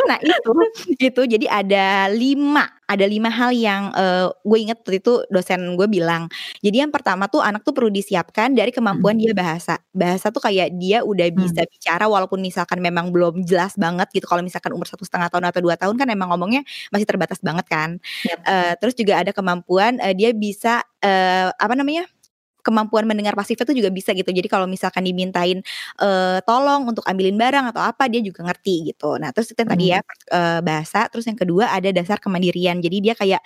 Nah 0.06 0.18
itu 0.22 0.52
itu 1.00 1.22
jadi 1.26 1.46
ada 1.50 2.12
lima 2.12 2.68
ada 2.88 3.04
lima 3.04 3.28
hal 3.28 3.52
yang 3.52 3.92
uh, 3.92 4.32
gue 4.46 4.58
inget 4.58 4.80
waktu 4.80 5.02
itu 5.02 5.20
dosen 5.28 5.76
gue 5.76 5.88
bilang 5.90 6.30
jadi 6.64 6.88
yang 6.88 6.92
pertama 6.92 7.28
tuh 7.28 7.44
anak 7.44 7.66
tuh 7.66 7.76
perlu 7.76 7.92
disiapkan 7.92 8.56
dari 8.56 8.72
kemampuan 8.72 9.18
hmm. 9.18 9.22
dia 9.28 9.32
bahasa 9.36 9.74
bahasa 9.92 10.32
tuh 10.32 10.40
kayak 10.40 10.72
dia 10.80 11.04
udah 11.04 11.28
bisa 11.34 11.62
hmm. 11.64 11.70
bicara 11.74 12.04
walaupun 12.08 12.40
misalkan 12.40 12.80
memang 12.80 13.12
belum 13.12 13.44
jelas 13.44 13.76
banget 13.76 14.08
gitu 14.14 14.24
kalau 14.24 14.40
misalkan 14.40 14.72
umur 14.72 14.88
satu 14.88 15.04
setengah 15.04 15.28
tahun 15.28 15.44
atau 15.52 15.60
dua 15.60 15.76
tahun 15.76 16.00
kan 16.00 16.08
emang 16.08 16.32
ngomongnya 16.32 16.64
masih 16.88 17.04
terbatas 17.04 17.42
banget 17.44 17.66
kan 17.68 18.00
yep. 18.24 18.38
uh, 18.48 18.72
terus 18.80 18.96
juga 18.96 19.20
ada 19.20 19.36
kemampuan 19.36 20.00
uh, 20.00 20.14
dia 20.16 20.32
bisa 20.32 20.80
uh, 21.04 21.50
apa 21.54 21.74
namanya 21.76 22.08
kemampuan 22.68 23.08
mendengar 23.08 23.32
pasifnya 23.32 23.64
tuh 23.64 23.72
juga 23.72 23.88
bisa 23.88 24.12
gitu. 24.12 24.28
Jadi 24.28 24.44
kalau 24.44 24.68
misalkan 24.68 25.08
dimintain 25.08 25.64
uh, 26.04 26.44
tolong 26.44 26.84
untuk 26.84 27.00
ambilin 27.08 27.40
barang 27.40 27.72
atau 27.72 27.80
apa 27.80 28.12
dia 28.12 28.20
juga 28.20 28.44
ngerti 28.44 28.92
gitu. 28.92 29.16
Nah, 29.16 29.32
terus 29.32 29.48
itu 29.48 29.56
yang 29.64 29.70
tadi 29.72 29.86
ya 29.96 30.00
uh, 30.36 30.60
bahasa, 30.60 31.08
terus 31.08 31.24
yang 31.24 31.40
kedua 31.40 31.72
ada 31.72 31.88
dasar 31.88 32.20
kemandirian. 32.20 32.84
Jadi 32.84 32.96
dia 33.00 33.14
kayak 33.16 33.40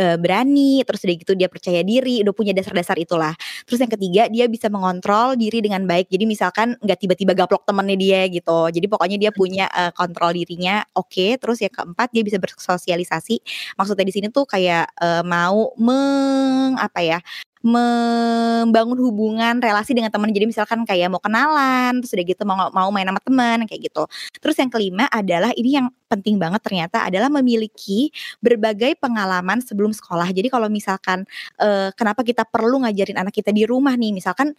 uh, 0.00 0.16
berani, 0.16 0.80
terus 0.88 1.04
udah 1.04 1.16
gitu 1.20 1.32
dia 1.36 1.52
percaya 1.52 1.84
diri, 1.84 2.24
udah 2.24 2.32
punya 2.32 2.56
dasar-dasar 2.56 2.96
itulah. 2.96 3.36
Terus 3.68 3.84
yang 3.84 3.92
ketiga 3.92 4.22
dia 4.32 4.48
bisa 4.48 4.72
mengontrol 4.72 5.36
diri 5.36 5.60
dengan 5.60 5.84
baik. 5.84 6.08
Jadi 6.08 6.24
misalkan 6.24 6.80
nggak 6.80 6.98
tiba-tiba 7.04 7.36
gaplok 7.36 7.68
temennya 7.68 7.96
dia 8.00 8.20
gitu. 8.32 8.72
Jadi 8.72 8.86
pokoknya 8.88 9.16
dia 9.20 9.30
punya 9.34 9.68
uh, 9.68 9.92
kontrol 9.92 10.32
dirinya 10.32 10.80
oke. 10.96 11.12
Okay. 11.12 11.30
Terus 11.36 11.60
yang 11.60 11.74
keempat 11.74 12.08
dia 12.14 12.22
bisa 12.24 12.38
bersosialisasi. 12.40 13.36
Maksudnya 13.76 14.06
di 14.08 14.14
sini 14.14 14.26
tuh 14.32 14.48
kayak 14.48 14.88
uh, 14.96 15.20
mau 15.26 15.74
meng 15.76 16.78
apa 16.78 17.00
ya 17.02 17.18
membangun 17.62 18.98
hubungan 18.98 19.62
relasi 19.62 19.94
dengan 19.94 20.10
teman. 20.10 20.34
Jadi 20.34 20.50
misalkan 20.50 20.82
kayak 20.82 21.08
mau 21.14 21.22
kenalan, 21.22 22.02
terus 22.02 22.12
udah 22.12 22.26
gitu 22.26 22.42
mau 22.42 22.58
mau 22.74 22.88
main 22.90 23.06
sama 23.06 23.22
teman 23.22 23.58
kayak 23.70 23.80
gitu. 23.88 24.02
Terus 24.42 24.56
yang 24.58 24.70
kelima 24.70 25.06
adalah 25.08 25.54
ini 25.54 25.78
yang 25.78 25.86
penting 26.10 26.36
banget 26.36 26.60
ternyata 26.60 27.06
adalah 27.06 27.30
memiliki 27.30 28.10
berbagai 28.42 28.98
pengalaman 28.98 29.62
sebelum 29.62 29.94
sekolah. 29.94 30.28
Jadi 30.34 30.50
kalau 30.50 30.66
misalkan 30.66 31.24
uh, 31.62 31.94
kenapa 31.94 32.26
kita 32.26 32.42
perlu 32.44 32.82
ngajarin 32.84 33.16
anak 33.16 33.32
kita 33.32 33.54
di 33.54 33.62
rumah 33.64 33.94
nih, 33.94 34.10
misalkan 34.10 34.52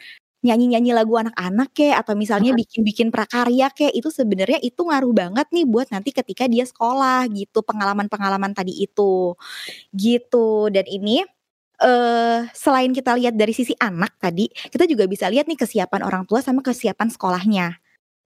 nyanyi-nyanyi 0.43 0.91
lagu 0.91 1.15
anak-anak 1.15 1.71
kayak 1.71 2.03
atau 2.03 2.19
misalnya 2.19 2.51
bikin-bikin 2.51 3.09
prakarya 3.15 3.71
kayak 3.71 3.95
itu 3.95 4.11
sebenarnya 4.11 4.59
itu 4.59 4.83
ngaruh 4.83 5.15
banget 5.15 5.47
nih 5.55 5.63
buat 5.63 5.87
nanti 5.87 6.11
ketika 6.11 6.51
dia 6.51 6.67
sekolah 6.67 7.31
gitu 7.31 7.63
pengalaman-pengalaman 7.63 8.51
tadi 8.51 8.75
itu 8.83 9.39
gitu 9.95 10.67
dan 10.67 10.83
ini 10.83 11.23
uh, 11.83 12.47
selain 12.55 12.95
kita 12.95 13.13
lihat 13.19 13.35
dari 13.35 13.51
sisi 13.51 13.75
anak 13.77 14.15
tadi, 14.17 14.47
kita 14.47 14.87
juga 14.87 15.05
bisa 15.05 15.27
lihat 15.27 15.45
nih 15.51 15.59
kesiapan 15.59 16.01
orang 16.07 16.23
tua 16.23 16.39
sama 16.39 16.63
kesiapan 16.63 17.11
sekolahnya 17.11 17.83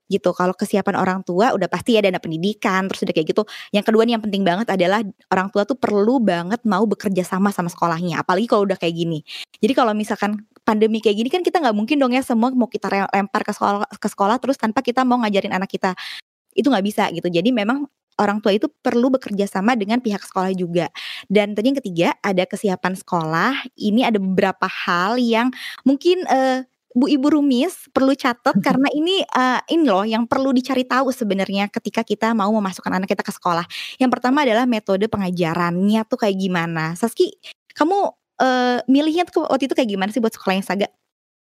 gitu. 0.08 0.32
Kalau 0.32 0.56
kesiapan 0.56 0.96
orang 0.96 1.20
tua 1.22 1.52
udah 1.52 1.68
pasti 1.68 2.00
ya 2.00 2.02
dana 2.04 2.18
pendidikan, 2.18 2.88
terus 2.88 3.04
udah 3.04 3.14
kayak 3.14 3.28
gitu. 3.36 3.44
Yang 3.76 3.92
kedua 3.92 4.08
nih 4.08 4.14
yang 4.16 4.24
penting 4.24 4.44
banget 4.48 4.68
adalah 4.72 5.04
orang 5.32 5.48
tua 5.52 5.68
tuh 5.68 5.76
perlu 5.76 6.24
banget 6.24 6.64
mau 6.64 6.88
bekerja 6.88 7.28
sama 7.28 7.52
sama 7.52 7.68
sekolahnya, 7.68 8.24
apalagi 8.24 8.48
kalau 8.48 8.64
udah 8.64 8.80
kayak 8.80 8.96
gini. 8.96 9.20
Jadi 9.60 9.74
kalau 9.76 9.92
misalkan 9.92 10.48
pandemi 10.64 11.00
kayak 11.04 11.18
gini 11.20 11.30
kan 11.32 11.42
kita 11.44 11.60
nggak 11.64 11.76
mungkin 11.76 12.00
dong 12.00 12.12
ya 12.16 12.24
semua 12.24 12.52
mau 12.52 12.68
kita 12.68 12.88
lempar 12.92 13.44
ke 13.44 13.52
sekolah 13.56 13.88
ke 13.88 14.08
sekolah 14.08 14.36
terus 14.40 14.56
tanpa 14.60 14.80
kita 14.84 15.04
mau 15.04 15.20
ngajarin 15.20 15.52
anak 15.56 15.70
kita. 15.72 15.92
Itu 16.56 16.72
nggak 16.72 16.86
bisa 16.88 17.04
gitu. 17.12 17.28
Jadi 17.28 17.52
memang 17.52 17.86
orang 18.18 18.42
tua 18.42 18.54
itu 18.54 18.68
perlu 18.70 19.14
bekerja 19.14 19.46
sama 19.48 19.78
dengan 19.78 20.02
pihak 20.02 20.22
sekolah 20.22 20.52
juga. 20.54 20.90
Dan 21.30 21.54
tadi 21.54 21.74
yang 21.74 21.80
ketiga 21.80 22.08
ada 22.22 22.44
kesiapan 22.44 22.94
sekolah. 22.98 23.54
Ini 23.78 24.10
ada 24.10 24.18
beberapa 24.18 24.66
hal 24.66 25.22
yang 25.22 25.54
mungkin 25.86 26.26
uh, 26.28 26.66
Bu 26.98 27.06
Ibu 27.06 27.38
Rumis 27.38 27.86
perlu 27.94 28.18
catat 28.18 28.58
karena 28.66 28.90
ini 28.90 29.22
uh, 29.38 29.62
ini 29.70 29.86
loh 29.86 30.02
yang 30.02 30.26
perlu 30.26 30.50
dicari 30.50 30.82
tahu 30.82 31.14
sebenarnya 31.14 31.70
ketika 31.70 32.02
kita 32.02 32.34
mau 32.34 32.50
memasukkan 32.50 32.90
anak 32.98 33.14
kita 33.14 33.22
ke 33.22 33.30
sekolah. 33.30 33.64
Yang 34.02 34.10
pertama 34.18 34.42
adalah 34.42 34.66
metode 34.66 35.06
pengajarannya 35.06 36.02
tuh 36.10 36.18
kayak 36.18 36.38
gimana. 36.42 36.98
Saski, 36.98 37.38
kamu 37.78 38.10
uh, 38.42 38.82
milihnya 38.90 39.30
tuh 39.30 39.46
waktu 39.46 39.70
itu 39.70 39.78
kayak 39.78 39.90
gimana 39.94 40.10
sih 40.10 40.22
buat 40.22 40.34
sekolah 40.34 40.58
yang 40.58 40.66
saga? 40.66 40.90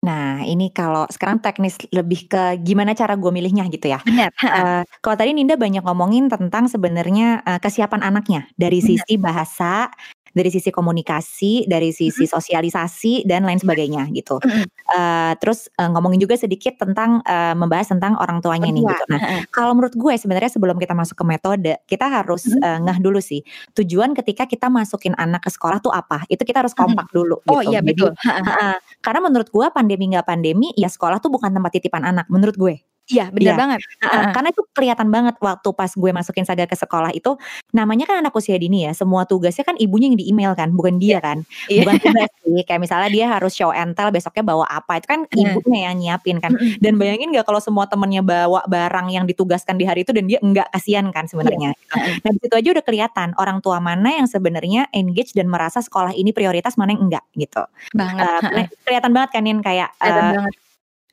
Nah, 0.04 0.44
ini 0.44 0.68
kalau 0.68 1.08
sekarang 1.08 1.40
teknis 1.40 1.80
lebih 1.88 2.28
ke 2.28 2.61
gimana 2.61 2.92
cara 2.92 3.16
gue 3.16 3.32
milihnya 3.32 3.64
gitu 3.73 3.88
ya. 3.88 3.99
Benar. 4.04 4.30
Uh, 4.44 4.82
kalau 5.00 5.16
tadi 5.16 5.32
Ninda 5.32 5.56
banyak 5.56 5.80
ngomongin 5.80 6.28
tentang 6.28 6.68
sebenarnya 6.68 7.40
uh, 7.40 7.56
kesiapan 7.56 8.04
anaknya 8.04 8.44
dari 8.61 8.84
Benar. 8.84 8.88
sisi 9.00 9.14
bahasa, 9.16 9.88
dari 10.34 10.50
sisi 10.50 10.75
komunikasi, 10.75 11.70
dari 11.70 11.94
sisi 11.94 12.26
sosialisasi 12.26 13.23
dan 13.23 13.46
lain 13.46 13.62
sebagainya 13.62 14.11
gitu. 14.11 14.42
Uh, 14.90 15.32
terus 15.38 15.70
uh, 15.78 15.87
ngomongin 15.94 16.18
juga 16.26 16.34
sedikit 16.34 16.75
tentang 16.75 17.23
uh, 17.23 17.54
membahas 17.54 17.94
tentang 17.94 18.18
orang 18.18 18.42
tuanya 18.42 18.68
nih 18.75 18.82
gitu. 18.82 19.04
Nah, 19.14 19.46
kalau 19.54 19.78
menurut 19.78 19.94
gue 19.94 20.14
sebenarnya 20.18 20.50
sebelum 20.50 20.76
kita 20.82 20.92
masuk 20.92 21.14
ke 21.23 21.25
metode, 21.25 21.73
kita 21.87 22.11
harus 22.11 22.50
uh, 22.50 22.82
ngeh 22.82 22.99
dulu 22.99 23.23
sih 23.23 23.46
tujuan 23.78 24.11
ketika 24.18 24.50
kita 24.50 24.66
masukin 24.66 25.14
anak 25.14 25.46
ke 25.46 25.50
sekolah 25.54 25.78
tuh 25.78 25.94
apa. 25.94 26.26
Itu 26.26 26.42
kita 26.42 26.66
harus 26.66 26.75
kompak 26.75 27.14
dulu. 27.14 27.38
Oh 27.46 27.62
gitu. 27.62 27.70
iya 27.70 27.78
betul. 27.78 28.11
Jadi, 28.18 28.50
uh, 28.50 28.76
karena 29.06 29.30
menurut 29.30 29.49
gue 29.54 29.66
pandemi 29.70 29.93
nggak 29.98 30.26
pandemi, 30.26 30.74
ya 30.74 30.90
sekolah 30.90 31.22
tuh 31.22 31.30
bukan 31.30 31.54
tempat 31.54 31.70
titipan 31.74 32.02
anak. 32.02 32.26
Menurut 32.32 32.56
gue. 32.58 32.74
Iya 33.04 33.28
benar 33.28 33.52
ya. 33.52 33.56
banget. 33.61 33.80
Uh, 34.00 34.32
karena 34.32 34.49
itu 34.49 34.62
kelihatan 34.73 35.08
banget 35.12 35.37
waktu 35.37 35.68
pas 35.76 35.92
gue 35.92 36.11
masukin 36.16 36.49
Saga 36.49 36.64
ke 36.64 36.73
sekolah 36.73 37.12
itu, 37.12 37.37
namanya 37.76 38.08
kan 38.08 38.25
anak 38.25 38.32
usia 38.32 38.56
dini 38.56 38.88
ya, 38.88 38.96
semua 38.96 39.28
tugasnya 39.28 39.61
kan 39.61 39.76
ibunya 39.76 40.08
yang 40.08 40.16
di 40.16 40.32
email 40.32 40.56
kan, 40.56 40.73
bukan 40.73 40.96
dia 40.96 41.16
iya. 41.16 41.18
kan, 41.20 41.38
yeah. 41.68 41.84
bukan 41.84 41.94
tugas 42.08 42.30
sih. 42.40 42.64
Kayak 42.64 42.80
misalnya 42.80 43.11
dia 43.12 43.26
harus 43.28 43.52
show 43.52 43.68
and 43.76 43.92
tell 43.92 44.08
besoknya 44.08 44.40
bawa 44.40 44.64
apa, 44.73 45.04
itu 45.04 45.06
kan 45.08 45.20
ibunya 45.37 45.92
yang 45.92 45.94
nyiapin 46.00 46.40
kan. 46.40 46.56
Dan 46.80 46.96
bayangin 46.96 47.28
gak 47.37 47.44
kalau 47.44 47.61
semua 47.61 47.84
temennya 47.84 48.25
bawa 48.25 48.64
barang 48.64 49.12
yang 49.12 49.28
ditugaskan 49.28 49.76
di 49.76 49.84
hari 49.84 50.08
itu 50.08 50.16
dan 50.16 50.25
dia 50.25 50.40
enggak 50.40 50.73
kasihan 50.73 51.04
kan 51.12 51.28
sebenarnya. 51.28 51.76
Yeah. 51.92 52.25
Nah 52.25 52.30
di 52.32 52.40
situ 52.40 52.54
aja 52.56 52.68
udah 52.80 52.84
kelihatan 52.88 53.28
orang 53.37 53.61
tua 53.61 53.84
mana 53.84 54.16
yang 54.16 54.25
sebenarnya 54.25 54.88
engage 54.96 55.37
dan 55.37 55.52
merasa 55.52 55.84
sekolah 55.84 56.16
ini 56.16 56.32
prioritas 56.32 56.80
mana 56.80 56.96
yang 56.96 57.12
enggak 57.12 57.25
gitu. 57.37 57.68
Banget. 57.92 58.40
Uh, 58.40 58.64
kelihatan 58.88 59.12
banget 59.12 59.30
kan 59.37 59.42
Nin 59.44 59.61
kayak. 59.61 59.92
Uh, 60.00 60.40
banget 60.40 60.63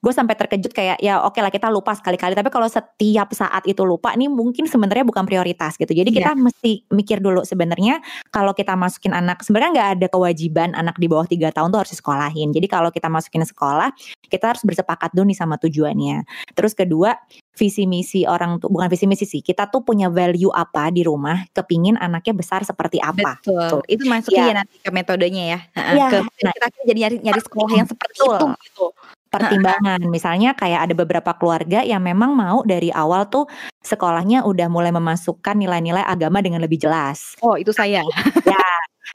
gue 0.02 0.10
sampai 0.10 0.34
terkejut 0.34 0.74
kayak 0.74 0.98
ya 0.98 1.22
oke 1.22 1.38
okay 1.38 1.42
lah 1.46 1.54
kita 1.54 1.70
lupa 1.70 1.94
sekali-kali. 1.94 2.34
Tapi 2.34 2.50
kalau 2.50 2.66
setiap 2.66 3.30
saat 3.38 3.62
itu 3.70 3.86
lupa 3.86 4.18
ini 4.18 4.26
mungkin 4.26 4.66
sebenarnya 4.66 5.06
bukan 5.06 5.30
prioritas 5.30 5.78
gitu. 5.78 5.94
Jadi 5.94 6.10
yeah. 6.10 6.18
kita 6.26 6.32
mesti 6.34 6.72
mikir 6.90 7.22
dulu 7.22 7.46
sebenarnya 7.46 8.02
kalau 8.34 8.58
kita 8.58 8.74
masukin 8.74 9.14
anak 9.14 9.46
sebenarnya 9.46 9.72
nggak 9.78 9.90
ada 10.02 10.08
kewajiban 10.10 10.74
anak 10.74 10.98
di 10.98 11.06
bawah 11.06 11.30
tiga 11.30 11.54
tahun 11.54 11.70
tuh 11.70 11.86
harus 11.86 11.94
disekolahin. 11.94 12.50
Jadi 12.50 12.66
kalau 12.66 12.90
kita 12.90 13.14
masukin 13.14 13.46
sekolah 13.46 13.94
kita 14.26 14.58
harus 14.58 14.66
bersepakat 14.66 15.14
dulu 15.14 15.30
nih 15.30 15.38
sama 15.38 15.62
tujuannya. 15.62 16.26
Terus 16.58 16.74
kedua 16.74 17.14
visi 17.54 17.86
misi 17.86 18.26
orang 18.26 18.58
tuh 18.58 18.74
bukan 18.74 18.90
visi 18.90 19.06
misi 19.06 19.30
sih 19.30 19.46
kita 19.46 19.70
tuh 19.70 19.86
punya 19.86 20.10
value 20.10 20.50
apa 20.50 20.90
di 20.90 21.06
rumah 21.06 21.46
kepingin 21.54 22.02
anaknya 22.02 22.34
besar 22.34 22.66
seperti 22.66 22.98
apa. 22.98 23.38
Betul. 23.38 23.86
Itu 23.86 24.10
masuknya 24.10 24.42
ya. 24.42 24.50
ya 24.50 24.56
nanti 24.66 24.76
ke 24.82 24.90
metodenya 24.90 25.44
ya, 25.46 25.60
ya. 25.94 26.08
ke 26.10 26.18
nah, 26.42 26.54
kita 26.58 26.68
jadi 26.90 27.00
nyari 27.06 27.16
nyari 27.22 27.42
sekolah 27.46 27.72
yang 27.78 27.86
seperti 27.86 28.18
betul. 28.18 28.34
itu 28.34 28.48
gitu 28.66 28.88
pertimbangan. 29.32 30.00
Misalnya 30.12 30.52
kayak 30.54 30.92
ada 30.92 30.94
beberapa 30.94 31.32
keluarga 31.40 31.82
yang 31.82 32.04
memang 32.04 32.36
mau 32.36 32.62
dari 32.68 32.92
awal 32.92 33.32
tuh 33.32 33.48
sekolahnya 33.82 34.44
udah 34.44 34.68
mulai 34.68 34.92
memasukkan 34.92 35.56
nilai-nilai 35.56 36.04
agama 36.04 36.44
dengan 36.44 36.60
lebih 36.60 36.84
jelas. 36.84 37.40
Oh, 37.40 37.56
itu 37.56 37.72
saya. 37.72 38.04
ya. 38.46 38.60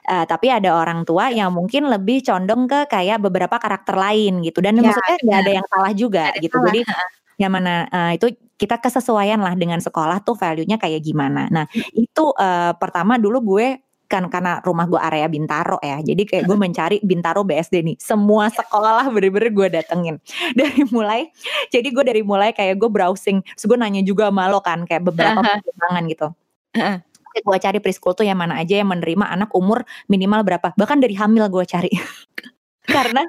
Uh, 0.07 0.25
tapi 0.27 0.51
ada 0.51 0.71
orang 0.71 1.03
tua 1.07 1.31
yang 1.31 1.51
mungkin 1.53 1.87
lebih 1.87 2.23
condong 2.25 2.67
ke 2.67 2.87
kayak 2.91 3.23
beberapa 3.23 3.55
karakter 3.59 3.95
lain 3.95 4.39
gitu 4.43 4.63
dan 4.63 4.79
ya, 4.79 4.87
maksudnya 4.87 5.15
nggak 5.19 5.39
ada 5.43 5.51
yang 5.51 5.67
salah 5.67 5.91
juga 5.95 6.23
ada 6.31 6.39
gitu. 6.43 6.55
Salah. 6.59 6.67
Jadi 6.71 6.81
yang 7.37 7.51
mana 7.53 7.85
uh, 7.93 8.11
itu 8.17 8.33
kita 8.57 8.81
kesesuaian 8.81 9.37
lah 9.37 9.53
dengan 9.53 9.77
sekolah 9.77 10.25
tuh 10.25 10.33
value-nya 10.33 10.81
kayak 10.81 11.05
gimana. 11.05 11.45
Nah, 11.53 11.69
hmm. 11.69 11.93
itu 11.93 12.25
uh, 12.33 12.73
pertama 12.75 13.21
dulu 13.21 13.55
gue 13.55 13.86
kan 14.07 14.31
karena 14.31 14.63
rumah 14.63 14.87
gue 14.87 14.97
area 14.97 15.27
Bintaro 15.27 15.77
ya. 15.83 15.99
Jadi 15.99 16.23
kayak 16.23 16.43
gue 16.47 16.57
mencari 16.57 16.97
Bintaro 17.03 17.43
BSD 17.43 17.83
nih. 17.83 17.97
Semua 17.99 18.47
sekolah 18.47 19.11
bener-bener 19.11 19.51
gue 19.51 19.67
datengin. 19.79 20.15
Dari 20.57 20.87
mulai 20.89 21.29
jadi 21.67 21.87
gue 21.91 22.03
dari 22.07 22.23
mulai 22.23 22.55
kayak 22.55 22.79
gue 22.79 22.89
browsing. 22.89 23.43
Terus 23.43 23.65
gue 23.67 23.77
nanya 23.77 24.01
juga 24.01 24.31
sama 24.31 24.47
lo 24.47 24.63
kan 24.63 24.87
kayak 24.87 25.03
beberapa 25.03 25.43
pertimbangan 25.43 26.03
gitu. 26.07 26.27
Gue 27.37 27.57
cari 27.61 27.77
preschool 27.77 28.17
tuh 28.17 28.25
yang 28.25 28.39
mana 28.39 28.57
aja 28.57 28.81
yang 28.81 28.89
menerima 28.89 29.29
anak 29.29 29.53
umur 29.53 29.85
minimal 30.09 30.41
berapa. 30.41 30.73
Bahkan 30.73 30.97
dari 31.03 31.13
hamil 31.13 31.45
gue 31.51 31.65
cari. 31.67 31.91
Karena 32.95 33.21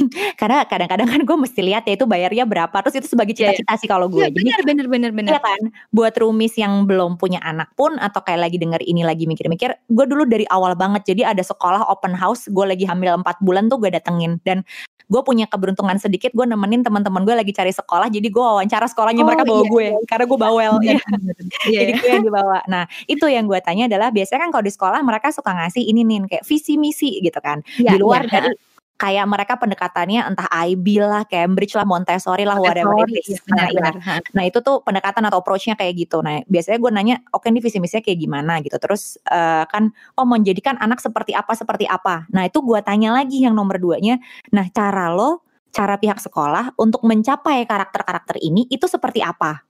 karena 0.40 0.64
kadang-kadang 0.66 1.08
kan 1.08 1.20
gue 1.22 1.36
mesti 1.36 1.60
lihat 1.60 1.84
ya 1.86 1.94
itu 1.96 2.06
bayarnya 2.08 2.44
berapa 2.48 2.76
terus 2.84 2.96
itu 3.00 3.08
sebagai 3.10 3.36
iya, 3.36 3.52
iya. 3.52 3.60
cita-cita 3.60 3.72
yeah. 3.72 3.80
sih 3.80 3.88
kalau 3.88 4.06
gue 4.08 4.24
yeah, 4.24 4.32
jadi 4.32 4.62
bener 4.64 4.86
bener 4.88 5.10
bener 5.12 5.32
ya 5.36 5.40
kan 5.40 5.62
buat 5.92 6.14
rumis 6.16 6.54
yang 6.56 6.88
belum 6.88 7.20
punya 7.20 7.38
anak 7.44 7.72
pun 7.76 7.96
atau 8.00 8.20
kayak 8.24 8.50
lagi 8.50 8.56
denger 8.56 8.80
ini 8.84 9.04
lagi 9.04 9.24
mikir-mikir 9.28 9.76
gue 9.88 10.06
dulu 10.08 10.24
dari 10.24 10.44
awal 10.48 10.74
banget 10.74 11.06
jadi 11.06 11.32
ada 11.36 11.42
sekolah 11.44 11.86
open 11.88 12.16
house 12.16 12.48
gue 12.48 12.64
lagi 12.64 12.84
hamil 12.88 13.20
4 13.20 13.44
bulan 13.44 13.68
tuh 13.68 13.78
gue 13.80 13.90
datengin 13.92 14.40
dan 14.42 14.64
gue 15.10 15.22
punya 15.26 15.50
keberuntungan 15.50 15.98
sedikit 15.98 16.30
gue 16.30 16.46
nemenin 16.46 16.86
teman-teman 16.86 17.26
gue 17.26 17.34
lagi 17.34 17.50
cari 17.50 17.74
sekolah 17.74 18.06
jadi 18.06 18.30
gue 18.30 18.40
wawancara 18.40 18.86
sekolahnya 18.86 19.26
oh, 19.26 19.28
mereka 19.28 19.42
bawa 19.42 19.66
iya, 19.66 19.70
gue 19.74 19.86
iya. 19.90 20.06
karena 20.06 20.24
gue 20.30 20.38
bawel 20.38 20.72
iya, 20.86 20.98
iya. 21.70 21.78
jadi 21.82 21.92
gue 21.98 22.10
yang 22.14 22.24
dibawa 22.30 22.58
nah 22.70 22.86
itu 23.10 23.26
yang 23.26 23.50
gue 23.50 23.58
tanya 23.58 23.90
adalah 23.90 24.14
biasanya 24.14 24.46
kan 24.46 24.50
kalau 24.54 24.62
di 24.62 24.72
sekolah 24.72 25.02
mereka 25.02 25.34
suka 25.34 25.50
ngasih 25.50 25.82
ini 25.82 26.06
nih 26.06 26.30
kayak 26.30 26.44
visi 26.46 26.78
misi 26.78 27.18
gitu 27.18 27.42
kan 27.42 27.58
iya, 27.82 27.90
di 27.90 27.96
luar 27.98 28.22
iya. 28.30 28.38
dari 28.38 28.54
kayak 29.00 29.24
mereka 29.24 29.56
pendekatannya 29.56 30.28
entah 30.28 30.44
IB 30.68 31.00
lah, 31.00 31.24
Cambridge 31.24 31.72
lah, 31.72 31.88
Montessori 31.88 32.44
lah, 32.44 32.60
whatever 32.60 33.00
it 33.08 33.24
is. 33.24 33.40
Nah, 33.48 33.72
benar, 33.72 33.94
ya. 33.96 34.20
nah 34.36 34.44
itu 34.44 34.60
tuh 34.60 34.84
pendekatan 34.84 35.24
atau 35.24 35.40
approach-nya 35.40 35.72
kayak 35.72 35.96
gitu. 35.96 36.20
Nah 36.20 36.44
biasanya 36.44 36.76
gue 36.76 36.90
nanya, 36.92 37.16
oke 37.32 37.48
okay, 37.48 37.48
ini 37.48 37.64
visi 37.64 37.80
misinya 37.80 38.04
kayak 38.04 38.20
gimana 38.20 38.60
gitu. 38.60 38.76
Terus 38.76 39.16
uh, 39.32 39.64
kan, 39.64 39.88
oh 40.20 40.28
menjadikan 40.28 40.76
anak 40.76 41.00
seperti 41.00 41.32
apa 41.32 41.56
seperti 41.56 41.88
apa. 41.88 42.28
Nah 42.36 42.44
itu 42.44 42.60
gue 42.60 42.80
tanya 42.84 43.16
lagi 43.16 43.40
yang 43.40 43.56
nomor 43.56 43.80
duanya. 43.80 44.20
Nah 44.52 44.68
cara 44.68 45.08
lo, 45.08 45.48
cara 45.72 45.96
pihak 45.96 46.20
sekolah 46.20 46.76
untuk 46.76 47.00
mencapai 47.08 47.64
karakter-karakter 47.64 48.36
ini 48.44 48.68
itu 48.68 48.84
seperti 48.84 49.24
apa? 49.24 49.69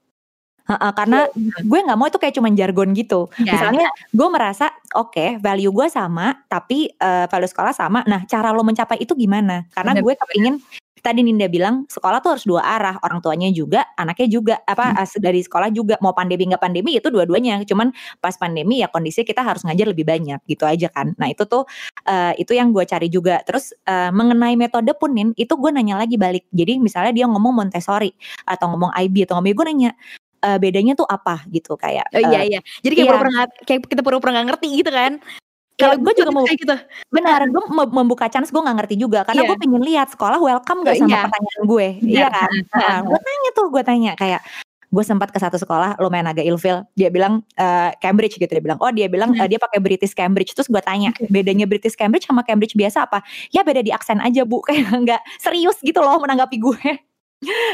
Uh, 0.70 0.94
karena 0.94 1.26
yeah. 1.34 1.62
gue 1.66 1.78
nggak 1.82 1.98
mau 1.98 2.06
itu 2.06 2.18
kayak 2.22 2.34
cuman 2.38 2.52
jargon 2.54 2.94
gitu. 2.94 3.26
Yeah. 3.42 3.58
Misalnya 3.58 3.88
gue 4.14 4.28
merasa 4.30 4.70
oke 4.94 5.10
okay, 5.10 5.28
value 5.42 5.74
gue 5.74 5.86
sama, 5.90 6.46
tapi 6.46 6.90
uh, 7.02 7.26
value 7.26 7.50
sekolah 7.50 7.74
sama. 7.74 8.06
Nah 8.06 8.22
cara 8.30 8.54
lo 8.54 8.62
mencapai 8.62 9.02
itu 9.02 9.18
gimana? 9.18 9.66
Karena 9.74 9.98
gue 9.98 10.14
kepingin 10.14 10.62
tadi 11.02 11.24
Ninda 11.24 11.48
bilang 11.48 11.88
sekolah 11.88 12.20
tuh 12.20 12.36
harus 12.36 12.44
dua 12.46 12.62
arah 12.62 13.00
orang 13.00 13.24
tuanya 13.24 13.48
juga 13.50 13.88
anaknya 13.96 14.28
juga 14.28 14.54
apa 14.68 14.92
hmm. 14.94 15.18
dari 15.18 15.40
sekolah 15.40 15.72
juga 15.72 15.96
mau 16.04 16.12
pandemi 16.12 16.46
nggak 16.46 16.62
pandemi 16.62 17.00
itu 17.00 17.08
dua-duanya 17.08 17.64
cuman 17.64 17.90
pas 18.20 18.36
pandemi 18.36 18.84
ya 18.84 18.88
kondisi 18.92 19.24
kita 19.24 19.40
harus 19.40 19.64
ngajar 19.64 19.90
lebih 19.90 20.04
banyak 20.04 20.38
gitu 20.46 20.68
aja 20.68 20.92
kan 20.92 21.16
nah 21.16 21.26
itu 21.32 21.48
tuh 21.48 21.64
uh, 22.06 22.32
itu 22.36 22.52
yang 22.52 22.70
gue 22.70 22.84
cari 22.84 23.08
juga 23.08 23.40
terus 23.42 23.72
uh, 23.88 24.12
mengenai 24.12 24.54
metode 24.54 24.92
pun 24.94 25.10
Nin 25.10 25.32
itu 25.34 25.56
gue 25.56 25.70
nanya 25.72 25.98
lagi 25.98 26.20
balik 26.20 26.46
jadi 26.52 26.78
misalnya 26.78 27.16
dia 27.16 27.26
ngomong 27.26 27.66
Montessori 27.66 28.12
atau 28.44 28.70
ngomong 28.76 28.92
IB 28.94 29.26
atau 29.26 29.40
ngomong 29.40 29.56
gue 29.56 29.66
nanya 29.66 29.90
uh, 30.44 30.58
bedanya 30.58 30.92
tuh 30.96 31.06
apa 31.06 31.44
gitu 31.48 31.76
kayak 31.76 32.08
oh, 32.12 32.20
iya 32.20 32.40
uh, 32.40 32.44
iya. 32.48 32.60
Jadi 32.82 32.94
kayak 32.96 33.06
iya. 33.06 33.12
pura-pura 33.12 33.42
kayak 33.64 33.80
kita 33.86 34.00
pura-pura 34.02 34.30
nggak 34.36 34.46
ngerti 34.54 34.68
gitu 34.80 34.90
kan. 34.90 35.12
Kalau 35.80 35.96
gue 35.96 36.12
juga 36.12 36.28
mau 36.28 36.44
gitu. 36.44 36.76
benar 37.08 37.40
gue 37.48 37.64
membuka 37.72 38.28
chance 38.28 38.52
gue 38.52 38.60
nggak 38.60 38.84
ngerti 38.84 38.94
juga 39.00 39.24
karena 39.24 39.48
yeah. 39.48 39.48
gue 39.48 39.56
pengen 39.56 39.80
lihat 39.80 40.08
sekolah 40.12 40.36
welcome 40.36 40.84
gak 40.84 41.00
sama 41.00 41.08
yeah. 41.08 41.24
pertanyaan 41.24 41.62
gue. 41.64 41.86
Iya. 42.04 42.20
Yeah. 42.20 42.30
kan? 42.30 42.52
Nah, 42.76 42.96
gue 43.08 43.18
tanya 43.24 43.50
tuh 43.56 43.66
gue 43.72 43.82
tanya 43.82 44.12
kayak 44.12 44.40
gue 44.90 45.04
sempat 45.06 45.30
ke 45.30 45.38
satu 45.38 45.56
sekolah 45.56 45.96
lumayan 46.02 46.28
agak 46.28 46.44
ilfil. 46.44 46.84
Dia 46.98 47.08
bilang 47.08 47.40
uh, 47.56 47.90
Cambridge 47.96 48.36
gitu 48.36 48.50
dia 48.50 48.60
bilang. 48.60 48.76
Oh 48.82 48.92
dia 48.92 49.08
bilang 49.08 49.32
uh, 49.32 49.48
dia 49.48 49.56
pakai 49.56 49.80
British 49.80 50.12
Cambridge. 50.12 50.52
Terus 50.52 50.68
gue 50.68 50.82
tanya 50.84 51.16
bedanya 51.32 51.64
British 51.64 51.96
Cambridge 51.96 52.28
sama 52.28 52.44
Cambridge 52.44 52.76
biasa 52.76 53.08
apa? 53.08 53.24
Ya 53.48 53.64
beda 53.64 53.80
di 53.80 53.88
aksen 53.88 54.20
aja 54.20 54.44
bu. 54.44 54.60
Kayak 54.68 54.92
nggak 54.92 55.22
serius 55.40 55.80
gitu 55.80 56.04
loh 56.04 56.20
menanggapi 56.20 56.60
gue. 56.60 56.84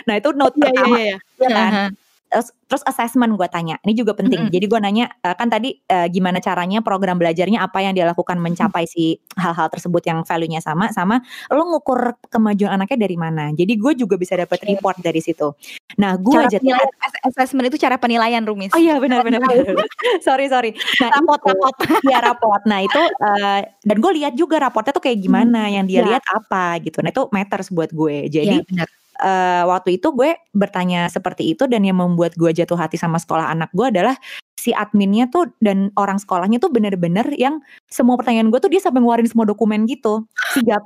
Nah 0.06 0.14
itu 0.14 0.30
note 0.30 0.54
yeah, 0.54 0.62
pertama. 0.62 0.94
yeah, 0.94 1.18
yeah. 1.18 1.18
ya 1.42 1.48
kan? 1.50 1.66
Uh 1.66 1.74
-huh 1.90 2.05
terus, 2.30 2.48
terus 2.66 2.82
assessment 2.84 3.38
gue 3.38 3.48
tanya. 3.48 3.78
Ini 3.86 3.92
juga 3.94 4.12
penting. 4.12 4.36
Mm 4.38 4.46
-hmm. 4.50 4.54
jadi 4.54 4.66
gue 4.66 4.80
nanya 4.82 5.04
uh, 5.22 5.34
kan 5.38 5.48
tadi 5.48 5.78
uh, 5.88 6.06
gimana 6.10 6.42
caranya 6.42 6.82
program 6.82 7.16
belajarnya 7.16 7.62
apa 7.62 7.78
yang 7.82 7.94
dia 7.94 8.04
lakukan 8.06 8.36
mencapai 8.38 8.84
mm 8.84 8.90
-hmm. 8.90 9.18
si 9.18 9.22
hal-hal 9.38 9.68
tersebut 9.70 10.02
yang 10.04 10.18
value-nya 10.26 10.60
sama 10.60 10.90
sama 10.90 11.22
lo 11.52 11.62
ngukur 11.70 12.18
kemajuan 12.28 12.74
anaknya 12.74 13.06
dari 13.06 13.16
mana? 13.16 13.54
Jadi 13.54 13.72
gue 13.78 13.92
juga 13.94 14.18
bisa 14.18 14.34
dapat 14.34 14.58
report 14.66 14.98
dari 15.00 15.22
situ. 15.22 15.54
Nah 15.96 16.18
gue 16.18 16.36
aja 16.36 16.58
assessment 17.24 17.70
itu 17.70 17.78
cara 17.80 17.96
penilaian 17.96 18.42
rumis. 18.42 18.74
Oh 18.74 18.80
iya 18.80 18.98
benar 18.98 19.22
benar, 19.22 19.40
benar. 19.42 19.86
sorry 20.26 20.50
sorry. 20.50 20.74
Nah 21.00 21.08
rapot 21.14 21.40
rapot. 21.42 21.74
Ya 22.12 22.22
rapot. 22.22 22.62
Nah 22.68 22.84
itu 22.84 23.02
uh, 23.22 23.60
dan 23.62 23.96
gue 23.98 24.12
lihat 24.22 24.34
juga 24.38 24.62
raportnya 24.62 24.94
tuh 24.94 25.02
kayak 25.02 25.18
gimana 25.18 25.66
hmm, 25.66 25.74
yang 25.74 25.84
dia 25.86 26.00
ya. 26.02 26.06
lihat 26.14 26.24
apa 26.26 26.78
gitu. 26.82 27.02
Nah 27.02 27.10
itu 27.10 27.22
matters 27.30 27.70
buat 27.72 27.90
gue. 27.90 28.28
Jadi 28.30 28.62
ya, 28.62 28.66
benar 28.66 28.88
uh, 29.20 29.64
waktu 29.68 30.00
itu 30.00 30.12
gue 30.12 30.36
bertanya 30.52 31.08
seperti 31.12 31.56
itu 31.56 31.68
dan 31.68 31.84
yang 31.84 31.98
membuat 32.00 32.36
gue 32.36 32.50
jatuh 32.52 32.76
hati 32.76 32.96
sama 33.00 33.16
sekolah 33.20 33.52
anak 33.52 33.72
gue 33.72 33.88
adalah 33.88 34.16
si 34.56 34.72
adminnya 34.72 35.28
tuh 35.28 35.52
dan 35.60 35.92
orang 35.94 36.16
sekolahnya 36.16 36.58
tuh 36.58 36.72
bener-bener 36.72 37.28
yang 37.36 37.60
semua 37.86 38.16
pertanyaan 38.16 38.48
gue 38.48 38.58
tuh 38.58 38.72
dia 38.72 38.80
sampai 38.82 39.04
ngeluarin 39.04 39.28
semua 39.28 39.46
dokumen 39.46 39.84
gitu 39.86 40.24
sigap 40.56 40.82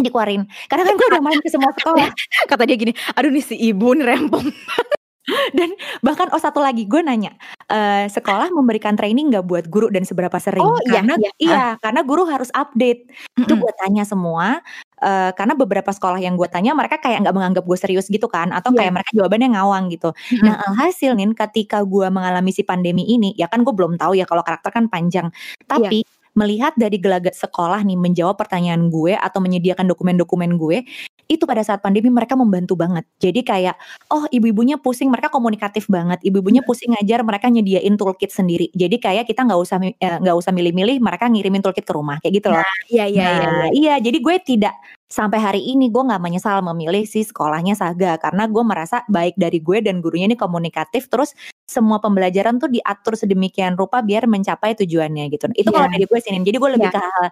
dikeluarin. 0.00 0.48
Karena 0.66 0.82
kan 0.88 0.94
gue 0.96 1.06
udah 1.14 1.22
main 1.22 1.38
ke 1.38 1.48
semua 1.52 1.70
sekolah. 1.76 2.10
kata 2.50 2.62
dia 2.66 2.76
gini 2.76 2.92
aduh 3.14 3.30
nih 3.30 3.44
si 3.44 3.54
ibu 3.56 3.94
nih 3.94 4.06
rempong 4.08 4.46
Dan 5.58 5.70
bahkan 6.02 6.26
oh 6.34 6.40
satu 6.42 6.58
lagi 6.58 6.82
gue 6.90 6.98
nanya, 6.98 7.30
eee, 7.70 8.10
sekolah 8.10 8.50
memberikan 8.50 8.98
training 8.98 9.30
nggak 9.30 9.46
buat 9.46 9.64
guru 9.70 9.86
dan 9.94 10.02
seberapa 10.02 10.34
sering? 10.42 10.66
Oh 10.66 10.74
iya 10.82 10.98
Karena 10.98 11.14
iya, 11.14 11.30
iya, 11.38 11.54
heeh. 11.54 11.72
karena 11.78 12.00
guru 12.02 12.26
harus 12.26 12.50
update. 12.50 13.06
Itu 13.38 13.54
Mhm. 13.54 13.60
gue 13.62 13.72
tanya 13.78 14.02
semua, 14.02 14.58
eee, 14.98 15.30
karena 15.38 15.54
beberapa 15.54 15.90
sekolah 15.94 16.18
yang 16.18 16.34
gue 16.34 16.48
tanya 16.50 16.74
mereka 16.74 16.98
kayak 16.98 17.22
nggak 17.22 17.34
menganggap 17.38 17.64
gue 17.66 17.78
serius 17.78 18.10
gitu 18.10 18.26
kan, 18.26 18.50
atau 18.50 18.74
Iya. 18.74 18.78
kayak 18.82 18.92
mereka 18.98 19.10
jawabannya 19.14 19.48
ngawang 19.54 19.84
gitu. 19.94 20.10
Mhm. 20.34 20.42
Nah 20.42 20.54
alhasil 20.66 21.10
nih 21.14 21.30
ketika 21.38 21.78
gue 21.86 22.06
mengalami 22.10 22.50
si 22.50 22.66
pandemi 22.66 23.06
ini, 23.06 23.30
ya 23.38 23.46
kan 23.46 23.62
gue 23.62 23.70
belum 23.74 23.94
tahu 24.02 24.18
ya 24.18 24.26
kalau 24.26 24.42
karakter 24.42 24.74
kan 24.74 24.90
panjang. 24.90 25.30
Iya. 25.70 25.70
Tapi 25.70 25.98
melihat 26.32 26.72
dari 26.80 26.96
gelagat 26.96 27.36
sekolah 27.36 27.84
nih 27.84 27.92
menjawab 28.00 28.40
pertanyaan 28.40 28.88
gue 28.88 29.12
atau 29.12 29.36
menyediakan 29.44 29.84
dokumen-dokumen 29.84 30.56
gue, 30.56 30.80
itu 31.38 31.44
pada 31.48 31.62
saat 31.64 31.80
pandemi 31.84 32.08
mereka 32.12 32.34
membantu 32.36 32.74
banget. 32.76 33.04
Jadi 33.22 33.40
kayak, 33.46 33.76
oh 34.12 34.24
ibu-ibunya 34.30 34.76
pusing, 34.80 35.08
mereka 35.08 35.28
komunikatif 35.32 35.88
banget. 35.88 36.20
Ibu-ibunya 36.26 36.60
Mhm. 36.62 36.68
pusing 36.68 36.90
ngajar, 36.96 37.20
mereka 37.24 37.46
nyediain 37.48 37.94
toolkit 37.96 38.30
sendiri. 38.34 38.68
Jadi 38.76 38.96
kayak 39.00 39.24
kita 39.28 39.42
nggak 39.48 39.60
usah 39.60 39.78
eee, 39.82 40.16
nggak 40.22 40.36
usah 40.36 40.52
milih-milih, 40.54 41.00
mereka 41.00 41.26
ngirimin 41.30 41.62
toolkit 41.64 41.84
ke 41.88 41.92
rumah, 41.96 42.18
kayak 42.22 42.34
gitu 42.42 42.48
loh. 42.52 42.60
Nah, 42.62 42.76
iya 42.92 43.04
iya 43.08 43.22
iya 43.28 43.46
Nah 43.48 43.68
iya. 43.72 43.72
iya, 43.72 43.94
jadi 44.04 44.18
gue 44.20 44.36
tidak 44.44 44.74
sampai 45.12 45.36
hari 45.44 45.60
ini 45.68 45.92
gue 45.92 46.00
nggak 46.08 46.24
menyesal 46.24 46.64
memilih 46.64 47.04
si 47.04 47.20
sekolahnya 47.20 47.76
Saga, 47.76 48.16
karena 48.16 48.48
gue 48.48 48.64
merasa 48.64 49.04
baik 49.12 49.36
dari 49.36 49.60
gue 49.60 49.84
dan 49.84 50.00
gurunya 50.00 50.24
ini 50.28 50.36
komunikatif, 50.40 51.08
terus 51.12 51.36
semua 51.68 52.00
pembelajaran 52.00 52.56
tuh 52.60 52.68
diatur 52.72 53.16
sedemikian 53.16 53.76
rupa 53.76 54.00
biar 54.04 54.24
mencapai 54.28 54.72
tujuannya 54.76 55.28
gitu. 55.32 55.48
Itu 55.52 55.68
kalau 55.72 55.88
Iya. 55.88 55.94
dari 56.00 56.04
gue 56.08 56.18
sih. 56.20 56.32
Jadi 56.32 56.56
gue 56.56 56.70
lebih 56.80 56.88
Iya. 56.88 56.96
ke 56.96 57.00
hal-hal 57.00 57.26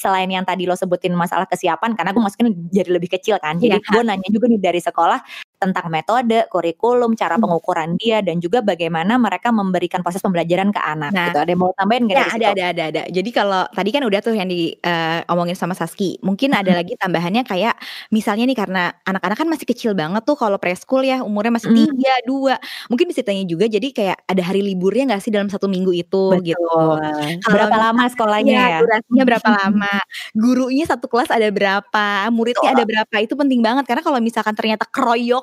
selain 0.00 0.26
yang 0.32 0.48
tadi 0.48 0.64
lo 0.64 0.72
sebutin 0.72 1.12
masalah 1.12 1.44
kesiapan, 1.44 1.92
karena 1.92 2.16
gue 2.16 2.22
masukin 2.24 2.48
jadi 2.72 2.90
lebih 2.96 3.12
kecil 3.12 3.36
kan. 3.36 3.60
Jadi 3.60 3.76
Iya. 3.76 3.84
gue 3.92 4.02
nanya 4.08 4.28
juga 4.32 4.48
nih 4.48 4.60
dari 4.60 4.80
sekolah 4.80 5.20
tentang 5.60 5.86
metode, 5.92 6.48
kurikulum, 6.50 7.12
cara 7.20 7.36
Mhm. 7.36 7.42
pengukuran 7.42 7.94
dia, 8.00 8.24
dan 8.24 8.40
juga 8.40 8.64
bagaimana 8.64 9.20
mereka 9.20 9.52
memberikan 9.52 10.00
proses 10.02 10.24
pembelajaran 10.24 10.72
ke 10.72 10.80
anak 10.80 11.12
Nah. 11.12 11.24
gitu. 11.24 11.36
Ada 11.38 11.52
yang 11.52 11.60
mau 11.62 11.72
tambahin 11.76 12.04
nggak 12.08 12.18
Ya, 12.18 12.26
ada 12.34 12.46
ada 12.54 12.62
ada 12.74 12.82
ada. 12.90 13.02
Jadi 13.08 13.30
kalau 13.30 13.64
tadi 13.70 13.90
kan 13.94 14.02
udah 14.02 14.20
tuh 14.24 14.34
yang 14.34 14.50
di 14.50 14.74
eee, 14.76 15.20
omongin 15.30 15.54
sama 15.54 15.78
Saski. 15.78 16.18
Mungkin 16.26 16.50
ada 16.58 16.70
Mhm. 16.70 16.76
lagi 16.76 16.98
tambahannya 16.98 17.46
kayak 17.46 17.78
misalnya 18.10 18.44
nih 18.50 18.58
karena 18.58 18.92
anak-anak 19.06 19.36
kan 19.38 19.48
masih 19.48 19.66
kecil 19.70 19.92
banget 19.94 20.22
tuh 20.26 20.34
kalau 20.34 20.58
preschool 20.58 21.06
ya, 21.06 21.22
umurnya 21.22 21.54
masih 21.54 21.68
Mhm. 21.68 21.74
3, 21.74 22.12
2. 22.26 22.58
Mungkin 22.90 23.06
bisa 23.10 23.22
ditanya 23.24 23.44
juga 23.46 23.66
jadi 23.70 23.88
kayak 23.94 24.18
ada 24.26 24.42
hari 24.42 24.60
liburnya 24.66 25.06
nggak 25.14 25.22
sih 25.24 25.32
dalam 25.34 25.48
1 25.50 25.66
minggu 25.70 25.92
itu 25.94 26.42
gitu. 26.44 26.78
Betul. 26.80 27.42
Kalau 27.42 27.56
Berapa 27.56 27.74
misal 27.74 27.80
lama 27.80 28.04
sekolahnya 28.12 28.54
iya, 28.54 28.70
ya? 28.70 28.80
durasinya 28.80 29.24
berapa 29.26 29.48
lama, 29.50 29.94
gurunya 30.36 30.84
satu 30.86 31.06
kelas 31.10 31.30
ada 31.32 31.48
berapa, 31.50 32.28
muridnya 32.34 32.70
ada 32.76 32.84
Betul. 32.84 32.88
berapa, 32.88 33.14
itu 33.24 33.34
penting 33.38 33.60
banget 33.64 33.84
karena 33.88 34.02
kalau 34.04 34.18
misalkan 34.22 34.54
ternyata 34.54 34.84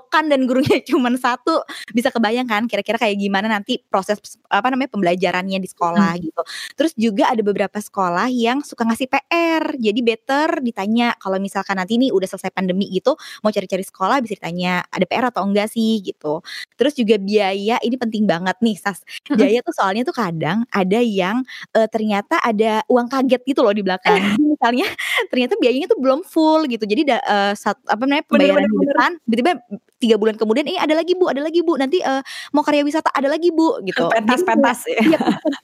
keroyokan 0.08 0.26
dan 0.32 0.42
gurunya 0.48 0.80
cuman 0.90 1.16
1, 1.20 1.62
bisa 1.92 2.10
kebayang 2.14 2.48
kan 2.48 2.64
kira-kira 2.72 2.96
kayak 2.98 3.20
gimana 3.20 3.48
nanti 3.52 3.84
proses 3.92 4.18
apa 4.50 4.68
namanya, 4.72 4.90
pembelajarannya 4.96 5.60
di 5.60 5.68
sekolah 5.70 6.16
Mhm. 6.18 6.24
gitu. 6.32 6.42
Terus 6.80 6.94
juga 6.96 7.24
ada 7.34 7.42
beberapa 7.44 7.78
sekolah 7.80 8.28
yang 8.32 8.64
suka 8.64 8.88
ngasih 8.88 9.08
PR, 9.12 9.64
jadi 9.78 10.00
better 10.04 10.50
ditanya 10.64 11.14
kalau 11.20 11.38
misalkan 11.42 11.76
nanti 11.80 12.00
nih 12.00 12.12
udah 12.16 12.28
selesai 12.30 12.52
pandemi 12.56 12.88
gitu, 12.92 13.16
mau 13.44 13.52
cari-cari 13.52 13.84
sekolah 13.84 14.24
bisa 14.24 14.40
ditanya, 14.40 14.84
"Ada 14.94 15.06
PR 15.10 15.26
atau 15.34 15.44
enggak 15.46 15.68
sih?" 15.72 16.00
Gitu. 16.04 16.40
Terus 16.80 16.94
juga 16.96 17.16
biaya, 17.20 17.78
ini 17.84 17.96
penting 18.00 18.24
banget 18.30 18.56
nih 18.64 18.76
Sas, 18.80 19.04
Mhm. 19.32 19.36
biaya 19.38 19.60
tuh 19.66 19.74
soalnya 19.76 20.04
tuh 20.08 20.16
kadang 20.16 20.64
ada 20.72 21.00
yang, 21.04 21.44
eee, 21.76 21.88
ternyata 21.92 22.40
ada 22.44 22.82
uang 22.88 23.08
kaget 23.12 23.42
gitu 23.48 23.62
loh 23.66 23.74
di 23.76 23.84
belakang. 23.84 24.24
Jadi 24.32 24.44
misalnya 24.56 24.88
ternyata 25.32 25.54
biayanya 25.60 25.88
tuh 25.92 26.00
belum 26.00 26.22
full 26.28 26.66
gitu, 26.72 26.84
jadi 26.88 27.02
da 27.08 27.18
sat 27.58 27.78
apa 27.90 28.04
namanya, 28.08 28.26
pembayaran 28.30 28.64
bener 28.64 28.72
di 28.72 28.78
bener. 28.78 28.96
depan, 28.96 29.12
tiba-tiba 29.28 29.52
3 30.02 30.16
bulan 30.22 30.36
kemudian, 30.38 30.66
"Eh 30.70 30.78
ada 30.80 30.94
lagi 30.98 31.14
Bu 31.18 31.28
ada 31.32 31.42
lagi 31.42 31.62
Bu, 31.66 31.76
nanti, 31.82 32.00
eee, 32.04 32.22
mau 32.54 32.62
karya 32.66 32.84
wisata 32.86 33.10
ada 33.14 33.28
lagi 33.32 33.50
Bu," 33.54 33.82
gitu. 33.86 34.14
Jadi 34.26 34.42
kayak 34.46 34.66
Pentas-pentas 34.66 34.80
ya. 34.88 35.02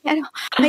iya, 0.06 0.24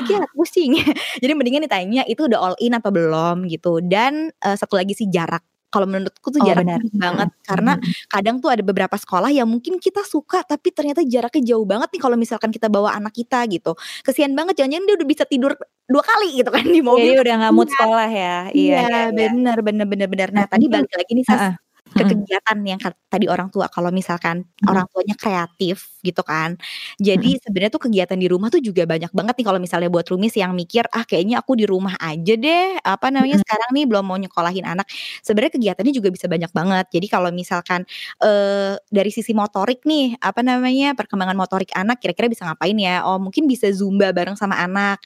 god 0.04 0.24
pusing. 0.36 0.74
Jadi 1.22 1.32
mendingan 1.36 1.64
ditanya 1.66 2.02
itu 2.08 2.26
udah 2.28 2.40
all 2.52 2.56
in 2.62 2.74
apa 2.76 2.90
belum 2.94 3.46
gitu. 3.52 3.80
Dan, 3.84 4.30
eee, 4.44 4.56
satu 4.60 4.76
lagi 4.80 4.94
sih 4.98 5.08
jarak. 5.12 5.42
Kalau 5.74 5.86
menurutku 5.90 6.30
tuh 6.30 6.40
Oh 6.40 6.50
jarak 6.50 6.64
benar. 6.66 6.80
penting 6.80 6.94
banget 7.02 7.28
karena 7.44 7.74
kadang 8.08 8.38
tuh 8.38 8.48
ada 8.54 8.62
beberapa 8.62 8.94
sekolah 8.94 9.28
yang 9.34 9.50
mungkin 9.50 9.82
kita 9.82 10.06
suka 10.06 10.46
tapi 10.46 10.70
ternyata 10.70 11.02
jaraknya 11.02 11.42
jauh 11.54 11.66
banget 11.66 11.90
nih 11.92 12.02
kalau 12.02 12.16
misalkan 12.16 12.54
kita 12.54 12.70
bawa 12.70 12.94
anak 12.96 13.10
kita 13.16 13.42
gitu. 13.50 13.74
Kasihan 14.06 14.32
banget 14.38 14.54
jangan-jangan 14.62 14.86
dia 14.88 14.96
udah 15.02 15.08
bisa 15.10 15.24
tidur 15.26 15.52
2 15.90 16.02
kali 16.06 16.38
gitu 16.40 16.50
kan 16.54 16.62
di 16.66 16.78
mobil 16.80 17.10
Jadi 17.10 17.16
udah 17.22 17.34
nggak 17.40 17.54
mood 17.56 17.68
kasihan. 17.68 17.72
sekolah 17.72 18.08
ya. 18.12 18.34
Iya 18.54 18.76
Iya, 18.78 18.86
iya 18.86 19.02
iya. 19.10 19.28
bener 19.34 19.56
bener 19.66 19.86
bener 19.90 20.08
bener. 20.12 20.28
Nah 20.36 20.44
Nah 20.44 20.46
tadi 20.50 20.66
balik 20.72 20.92
lagi 20.94 21.12
nih 21.16 21.26
Sas, 21.26 21.42
heeh, 21.42 21.52
ke 21.96 22.04
kegiatan 22.06 22.58
yang 22.66 22.80
tadi 23.10 23.26
orang 23.30 23.48
tua 23.54 23.70
kalau 23.70 23.90
misalkan 23.94 24.42
Mhm. 24.62 24.70
orang 24.70 24.86
tuanya 24.90 25.14
kreatif 25.18 25.94
gitu 26.02 26.20
kan. 26.26 26.58
Jadi 27.00 27.38
sebenarnya 27.40 27.72
tuh 27.74 27.82
kegiatan 27.88 28.18
di 28.18 28.26
rumah 28.28 28.48
tuh 28.50 28.60
juga 28.62 28.84
banyak 28.88 29.10
banget 29.14 29.34
nih 29.40 29.46
kalau 29.46 29.60
misalnya 29.62 29.88
buat 29.92 30.04
Rumis 30.10 30.34
yang 30.36 30.52
mikir, 30.58 30.84
"Ah 30.92 31.04
kayaknya 31.06 31.40
aku 31.42 31.54
di 31.58 31.64
rumah 31.68 31.94
aja 32.02 32.34
deh, 32.36 32.76
apa 32.82 33.08
namanya, 33.14 33.36
Mhm. 33.36 33.42
sekarang 33.42 33.70
nih 33.76 33.84
belum 33.88 34.04
mau 34.06 34.18
nyekolahin 34.20 34.66
anak." 34.66 34.86
Sebenarnya 35.24 35.52
kegiatannya 35.56 35.92
juga 35.94 36.08
bisa 36.12 36.26
banyak 36.30 36.50
banget. 36.52 36.84
Jadi 36.92 37.06
kalau 37.10 37.30
misalkan, 37.32 37.86
eee, 38.22 38.76
dari 38.90 39.10
sisi 39.14 39.32
motorik 39.36 39.82
nih, 39.86 40.18
apa 40.20 40.40
namanya, 40.44 40.92
perkembangan 40.98 41.36
motorik 41.38 41.70
anak 41.76 42.00
kira-kira 42.02 42.26
bisa 42.32 42.44
ngapain 42.48 42.76
ya? 42.80 43.06
Oh 43.06 43.16
mungkin 43.22 43.46
bisa 43.48 43.70
zumba 43.72 44.10
bareng 44.16 44.34
sama 44.38 44.58
anak, 44.60 45.00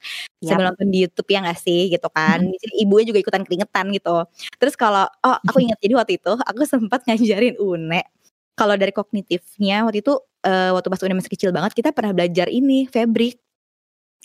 sambil 0.44 0.70
nonton 0.72 0.88
di 0.92 1.04
YouTube 1.04 1.28
ya 1.34 1.42
nggak 1.44 1.58
sih? 1.60 1.90
Gitu 1.92 2.08
kan. 2.14 2.40
Jadi 2.62 2.72
ibunya 2.82 3.04
juga 3.10 3.20
ikutan 3.22 3.42
keringetan 3.46 3.90
gitu. 3.94 4.24
Terus 4.60 4.74
kalau 4.78 5.04
oh 5.26 5.36
aku 5.46 5.58
ingat 5.64 5.78
jadi 5.82 5.94
waktu 5.98 6.18
itu 6.20 6.32
aku 6.38 6.62
sempat 6.82 7.02
ngajarin 7.08 7.56
Une, 7.60 8.02
kalau 8.58 8.74
dari 8.78 8.92
kognitifnya 8.94 9.86
waktu 9.86 10.02
itu, 10.04 10.14
eee, 10.46 10.70
waktu 10.74 10.88
pas 10.92 11.02
Une 11.06 11.14
masih 11.18 11.32
kecil 11.32 11.50
banget 11.54 11.72
kita 11.78 11.90
pernah 11.94 12.12
belajar 12.16 12.48
ini, 12.50 12.86
fabric. 12.90 13.38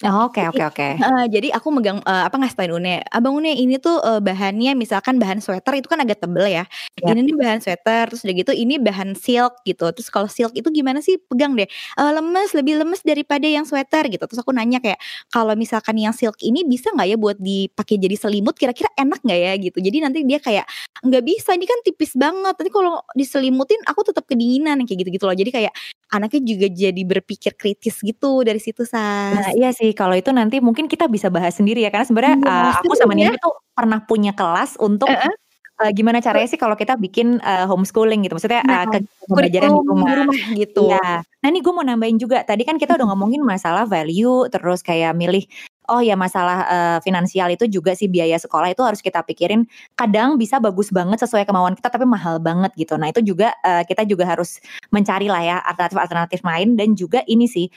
Oh, 0.02 0.26
oke 0.26 0.42
oke 0.50 0.64
oke. 0.66 0.88
jadi 1.30 1.54
aku 1.54 1.70
megang, 1.70 2.02
eee, 2.02 2.24
apa, 2.26 2.34
ngasih 2.42 2.74
Une, 2.74 3.02
"Abang 3.14 3.38
Une 3.38 3.54
ini 3.54 3.78
tuh, 3.78 4.02
eee, 4.02 4.18
bahannya 4.26 4.74
misalkan 4.74 5.22
bahan 5.22 5.38
sweater 5.38 5.74
itu 5.78 5.86
kan 5.86 6.02
agak 6.02 6.18
tebel 6.22 6.50
ya, 6.50 6.66
Yap. 7.02 7.18
ini 7.18 7.30
nih 7.30 7.36
bahan 7.38 7.60
sweater, 7.62 8.10
terus 8.10 8.22
udah 8.26 8.36
gitu 8.42 8.52
ini 8.58 8.82
bahan 8.82 9.14
silk 9.14 9.62
gitu, 9.70 9.90
terus 9.94 10.10
kalau 10.10 10.26
silk 10.26 10.50
itu 10.58 10.66
gimana 10.74 10.98
sih? 11.04 11.18
Pegang 11.30 11.54
deh, 11.54 11.70
eee, 11.70 12.12
lemes, 12.18 12.50
lebih 12.58 12.82
lemes 12.82 13.02
daripada 13.06 13.46
yang 13.46 13.66
sweater," 13.70 14.06
gitu. 14.10 14.22
Terus 14.26 14.42
aku 14.42 14.50
nanya 14.54 14.82
kayak, 14.82 14.98
"Kalau 15.30 15.54
misalkan 15.54 15.94
yang 16.02 16.14
silk 16.18 16.42
ini 16.42 16.66
bisa 16.66 16.90
nggak 16.94 17.08
ya 17.14 17.18
buat 17.22 17.38
dipakai 17.38 17.98
jadi 18.02 18.16
selimut, 18.18 18.58
kira-kira 18.58 18.90
enak 18.98 19.22
nggak 19.22 19.40
ya?" 19.46 19.54
Gitu. 19.62 19.78
Jadi 19.78 19.98
nanti 20.02 20.20
dia 20.26 20.40
kayak, 20.42 20.66
"Nggak 21.06 21.22
bisa, 21.26 21.54
ini 21.54 21.66
kan 21.70 21.78
tipis 21.86 22.18
banget, 22.18 22.54
nanti 22.58 22.72
kalau 22.74 23.02
diselimutin 23.14 23.78
aku 23.86 24.02
tetap 24.10 24.26
kedinginan," 24.26 24.82
kayak 24.90 25.06
gitu-gitu 25.06 25.26
loh. 25.30 25.36
Jadi 25.38 25.52
kayak 25.54 25.74
anaknya 26.14 26.42
juga 26.46 26.68
jadi 26.70 27.02
berpikir 27.08 27.54
kritis 27.58 27.98
gitu 28.06 28.46
dari 28.48 28.62
situ, 28.62 28.86
Nah 29.32 29.48
Sas. 29.48 29.56
iya 29.56 29.72
sih, 29.72 29.96
kalau 29.96 30.12
itu 30.20 30.30
nanti 30.36 30.60
mungkin 30.60 30.86
kita 30.92 31.08
bisa 31.08 31.32
bahas 31.32 31.56
sendiri 31.56 31.80
ya, 31.86 31.90
karena 31.94 32.04
sebenarnya, 32.10 32.36
Iya, 32.36 32.44
eee, 32.44 32.72
aku 32.84 32.92
sama 33.00 33.14
ya. 33.20 33.30
Nina 33.30 33.32
tuh 33.40 33.54
pernah 33.72 34.00
punya 34.04 34.36
kelas 34.36 34.76
untuk, 34.84 35.08
Heeh. 35.08 35.34
Eee, 35.82 35.92
gimana 35.98 36.20
caranya 36.22 36.48
sih 36.50 36.60
kalau 36.62 36.76
kita 36.78 36.94
bikin, 37.02 37.42
eee, 37.42 37.66
homeschooling 37.70 38.22
gitu, 38.28 38.34
maksudnya, 38.38 38.62
Nah, 38.62 38.78
eee, 38.86 38.86
kegiatan 38.86 39.04
pembelajaran 39.26 39.72
di 39.74 39.82
kurikulum 39.82 40.00
di 40.06 40.12
rumah. 40.12 40.14
rumah 40.20 40.38
gitu. 40.54 40.80
Iya. 40.80 41.22
Nah 41.44 41.50
nih 41.54 41.62
gue 41.66 41.74
mau 41.76 41.86
nambahin 41.86 42.18
juga, 42.22 42.42
tadi 42.48 42.64
kan 42.66 42.78
kita 42.82 42.98
udah 42.98 43.08
ngomongin 43.14 43.42
masalah 43.46 43.86
value, 43.90 44.48
terus 44.54 44.82
kayak 44.86 45.14
milih 45.18 45.46
oh 45.92 46.00
ya 46.00 46.16
masalah, 46.18 46.64
eee, 46.72 46.98
finansial 47.06 47.50
itu 47.54 47.68
juga 47.70 47.92
sih 47.98 48.08
biaya 48.08 48.40
sekolah 48.40 48.72
itu 48.72 48.82
harus 48.88 49.02
kita 49.04 49.20
pikirin, 49.28 49.68
kadang 50.00 50.40
bisa 50.40 50.58
bagus 50.64 50.90
banget 50.96 51.20
sesuai 51.26 51.44
kemauan 51.50 51.76
kita 51.78 51.92
tapi 51.92 52.08
mahal 52.08 52.40
banget 52.40 52.72
gitu. 52.80 52.96
Nah 52.98 53.12
itu 53.12 53.20
juga, 53.26 53.52
eee, 53.66 53.84
kita 53.90 54.08
juga 54.08 54.24
harus 54.30 54.62
mencari 54.96 55.28
lah 55.30 55.44
ya 55.44 55.58
alternatif-alternatif 55.66 56.42
lain 56.48 56.70
dan 56.80 56.96
juga 56.98 57.22
ini 57.28 57.46
sih, 57.52 57.68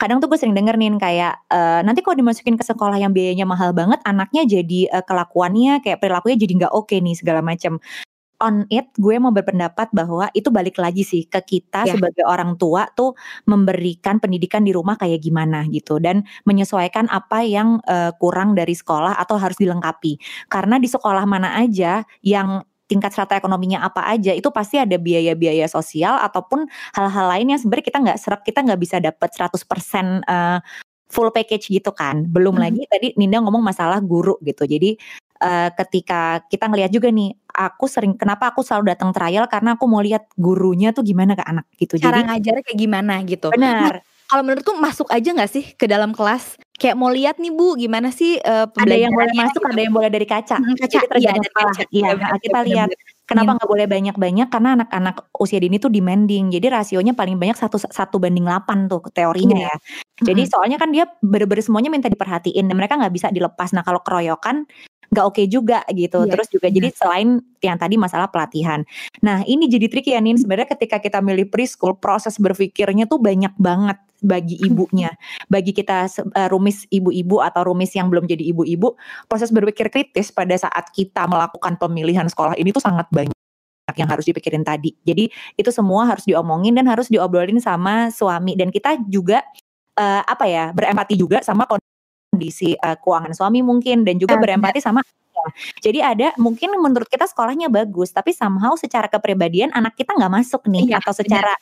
kadang 0.00 0.18
tuh 0.22 0.28
gue 0.32 0.38
sering 0.40 0.54
denger 0.58 0.74
nih 0.76 0.90
kayak, 1.00 1.34
eee, 1.50 1.80
nanti 1.86 2.00
kalau 2.04 2.16
dimasukin 2.18 2.56
ke 2.60 2.64
sekolah 2.66 2.98
yang 3.00 3.12
biayanya 3.16 3.46
mahal 3.48 3.70
banget, 3.76 3.98
anaknya 4.04 4.42
jadi, 4.46 4.80
eee, 4.92 5.04
kelakuannya 5.06 5.80
kayak 5.84 5.98
perilakunya 6.02 6.36
jadi 6.40 6.52
nggak 6.66 6.74
oke 6.74 6.96
nih 6.98 7.14
segala 7.18 7.40
macam. 7.44 7.78
On 8.42 8.66
it, 8.68 8.90
gue 8.98 9.16
mau 9.22 9.30
berpendapat 9.32 9.94
bahwa 9.94 10.28
itu 10.36 10.50
balik 10.52 10.76
lagi 10.82 11.06
sih 11.06 11.24
ke 11.30 11.40
kita 11.46 11.86
Iya. 11.86 11.92
sebagai 11.92 12.26
orang 12.28 12.58
tua 12.60 12.84
tuh 12.92 13.14
memberikan 13.48 14.18
pendidikan 14.20 14.66
di 14.66 14.74
rumah 14.74 14.98
kayak 15.00 15.22
gimana 15.24 15.64
gitu 15.72 16.02
dan 16.02 16.26
menyesuaikan 16.44 17.06
apa 17.08 17.46
yang, 17.46 17.80
eee, 17.88 18.12
kurang 18.20 18.52
dari 18.58 18.74
sekolah 18.76 19.16
atau 19.22 19.38
harus 19.40 19.56
dilengkapi. 19.56 20.18
Karena 20.52 20.76
di 20.82 20.90
sekolah 20.90 21.24
mana 21.30 21.56
aja 21.62 22.02
yang 22.26 22.60
tingkat 22.90 23.10
strata 23.16 23.36
ekonominya 23.40 23.80
apa 23.86 24.04
aja, 24.10 24.32
itu 24.36 24.48
pasti 24.54 24.76
ada 24.80 24.96
biaya-biaya 25.00 25.66
sosial 25.70 26.18
ataupun 26.20 26.66
hal-hal 26.96 27.26
lain 27.32 27.46
yang 27.56 27.60
sebenarnya 27.60 27.86
kita 27.90 27.98
nggak 28.04 28.18
sreg 28.20 28.40
kita 28.46 28.58
nggak 28.66 28.80
bisa 28.82 28.96
dapet 29.02 29.30
100%, 29.36 30.20
eee, 30.28 30.58
full 31.12 31.30
package 31.34 31.70
gitu 31.72 31.90
kan. 31.94 32.26
Belum 32.28 32.56
Mhm. 32.56 32.62
lagi 32.62 32.82
tadi 32.90 33.08
Ninda 33.20 33.38
ngomong 33.44 33.62
masalah 33.64 34.00
guru 34.02 34.36
gitu. 34.44 34.64
Jadi, 34.66 34.96
eee, 35.44 35.68
ketika 35.78 36.42
kita 36.50 36.66
ngelihat 36.70 36.90
juga 36.92 37.08
nih, 37.14 37.32
aku 37.54 37.86
sering 37.90 38.14
kenapa 38.18 38.50
aku 38.52 38.60
selalu 38.66 38.92
datang 38.96 39.12
trial 39.14 39.46
karena 39.50 39.76
aku 39.78 39.86
mau 39.90 40.02
lihat 40.02 40.26
gurunya 40.38 40.90
tuh 40.96 41.04
gimana 41.06 41.34
ke 41.38 41.44
anak 41.46 41.66
gitu. 41.78 41.96
Cara 42.02 42.18
Jadi 42.18 42.26
ngajarnya 42.26 42.62
kayak 42.66 42.78
gimana 42.80 43.14
gitu. 43.22 43.54
Nah, 43.56 43.86
benar. 43.86 44.04
Kalau 44.34 44.42
menurutku 44.50 44.74
masuk 44.74 45.06
aja 45.14 45.30
nggak 45.30 45.46
sih 45.46 45.64
ke 45.78 45.86
dalam 45.86 46.10
kelas? 46.10 46.58
Kayak 46.74 46.98
mau 46.98 47.06
lihat 47.06 47.38
nih 47.38 47.54
Bu, 47.54 47.78
gimana 47.78 48.10
sih, 48.10 48.34
eee, 48.42 48.66
Ada 48.74 48.96
yang 48.98 49.14
boleh 49.14 49.30
masuk, 49.38 49.62
gitu. 49.62 49.70
ada 49.70 49.80
yang 49.86 49.94
boleh 49.94 50.10
dari 50.10 50.26
kaca. 50.26 50.58
Mhm, 50.58 50.74
kaca, 50.74 50.98
Jadi 51.06 51.22
iya 51.22 51.30
dari 51.30 51.46
sekolah. 51.46 51.70
kaca. 51.70 51.82
Iya, 51.94 52.08
bener 52.18 52.38
kita 52.42 52.58
lihat. 52.66 52.88
Kenapa 53.24 53.50
nggak 53.56 53.70
boleh 53.70 53.86
banyak-banyak? 53.86 54.48
Karena 54.50 54.70
anak-anak 54.74 55.14
usia 55.38 55.62
dini 55.62 55.78
tuh 55.78 55.88
demanding. 55.88 56.50
Jadi 56.50 56.66
rasionya 56.66 57.14
paling 57.14 57.38
banyak 57.38 57.54
satu 57.54 57.78
satu 57.78 58.18
banding 58.18 58.42
8 58.44 58.90
tuh 58.90 59.06
teorinya 59.14 59.54
Iya. 59.54 59.70
ya. 59.70 59.76
Jadi 60.34 60.42
Mhm. 60.44 60.50
soalnya 60.50 60.76
kan 60.82 60.90
dia 60.90 61.06
bener-bener 61.22 61.62
semuanya 61.62 61.88
minta 61.94 62.10
diperhatiin 62.10 62.66
dan 62.66 62.74
mereka 62.74 62.98
nggak 62.98 63.14
bisa 63.14 63.30
dilepas. 63.30 63.70
Nah 63.70 63.86
kalau 63.86 64.02
keroyokan 64.02 64.66
nggak 65.14 65.24
oke 65.30 65.42
juga 65.46 65.86
gitu. 65.94 66.26
Iya, 66.26 66.32
Terus 66.36 66.48
juga 66.50 66.66
jadi 66.74 66.90
bener. 66.90 66.98
selain 66.98 67.28
yang 67.62 67.78
tadi 67.78 67.94
masalah 67.96 68.28
pelatihan. 68.34 68.82
Nah 69.22 69.46
ini 69.46 69.70
jadi 69.70 69.86
tricky 69.88 70.10
ya 70.12 70.20
Nin. 70.20 70.36
Sebenarnya 70.36 70.74
ketika 70.74 70.98
kita 70.98 71.22
milih 71.22 71.48
preschool 71.54 71.94
proses 71.96 72.34
berpikirnya 72.36 73.06
tuh 73.06 73.22
banyak 73.22 73.54
banget 73.56 73.96
bagi 74.24 74.56
ibunya. 74.64 75.12
Bagi 75.52 75.76
kita 75.76 76.08
eh, 76.08 76.48
rumis 76.48 76.88
ibu-ibu 76.88 77.44
atau 77.44 77.68
rumis 77.68 77.92
yang 77.92 78.08
belum 78.08 78.24
jadi 78.24 78.40
ibu-ibu, 78.56 78.96
proses 79.28 79.52
berpikir 79.52 79.92
kritis 79.92 80.32
pada 80.32 80.56
saat 80.56 80.88
kita 80.90 81.28
melakukan 81.28 81.76
pemilihan 81.76 82.26
sekolah 82.26 82.56
ini 82.56 82.72
tuh 82.72 82.80
sangat 82.80 83.06
banyak 83.12 83.36
yang 83.92 84.08
harus 84.08 84.24
dipikirin 84.24 84.64
tadi. 84.64 84.96
Jadi 85.04 85.28
itu 85.60 85.70
semua 85.70 86.08
harus 86.08 86.24
diomongin 86.24 86.72
dan 86.72 86.88
harus 86.88 87.12
diobrolin 87.12 87.60
sama 87.60 88.08
suami 88.08 88.56
dan 88.56 88.72
kita 88.72 88.96
juga 89.12 89.44
eh, 90.00 90.22
apa 90.24 90.48
ya 90.48 90.72
berempati 90.72 91.14
juga 91.14 91.44
sama 91.44 91.68
kondisi 91.68 92.74
eh, 92.74 92.96
keuangan 92.98 93.36
suami 93.36 93.60
mungkin 93.60 94.02
dan 94.02 94.16
juga 94.16 94.40
Ah, 94.40 94.42
berempati 94.42 94.80
sama. 94.80 95.04
Jadi 95.84 96.00
ada 96.00 96.32
mungkin 96.40 96.72
menurut 96.80 97.04
kita 97.04 97.28
sekolahnya 97.28 97.68
bagus 97.68 98.08
tapi 98.16 98.32
somehow 98.32 98.72
secara 98.80 99.12
kepribadian 99.12 99.68
anak 99.76 99.92
kita 99.92 100.16
nggak 100.16 100.32
masuk 100.32 100.64
nih 100.72 100.88
Iya, 100.88 101.04
atau 101.04 101.12
secara 101.12 101.52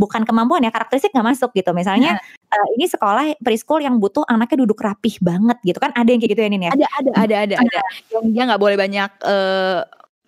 bukan 0.00 0.24
kemampuan 0.24 0.64
ya 0.64 0.72
karakteristik 0.72 1.12
nggak 1.12 1.36
masuk 1.36 1.52
gitu. 1.52 1.76
Misalnya 1.76 2.16
eh, 2.48 2.68
ini 2.80 2.88
sekolah 2.88 3.36
preschool 3.44 3.84
yang 3.84 4.00
butuh 4.00 4.24
anaknya 4.24 4.64
duduk 4.64 4.80
rapih 4.80 5.20
banget 5.20 5.60
gitu 5.60 5.76
kan 5.76 5.92
ada 5.92 6.08
yang 6.08 6.24
kayak 6.24 6.32
gitu 6.32 6.40
ya 6.40 6.48
Nin 6.48 6.64
ya. 6.64 6.72
Ada 6.72 6.86
ada 6.88 7.10
ada 7.12 7.34
ada 7.44 7.54
ada. 7.60 7.80
Yang 8.08 8.24
dia 8.32 8.42
nggak 8.48 8.60
boleh 8.64 8.76
banyak 8.80 9.10
eh 9.28 9.80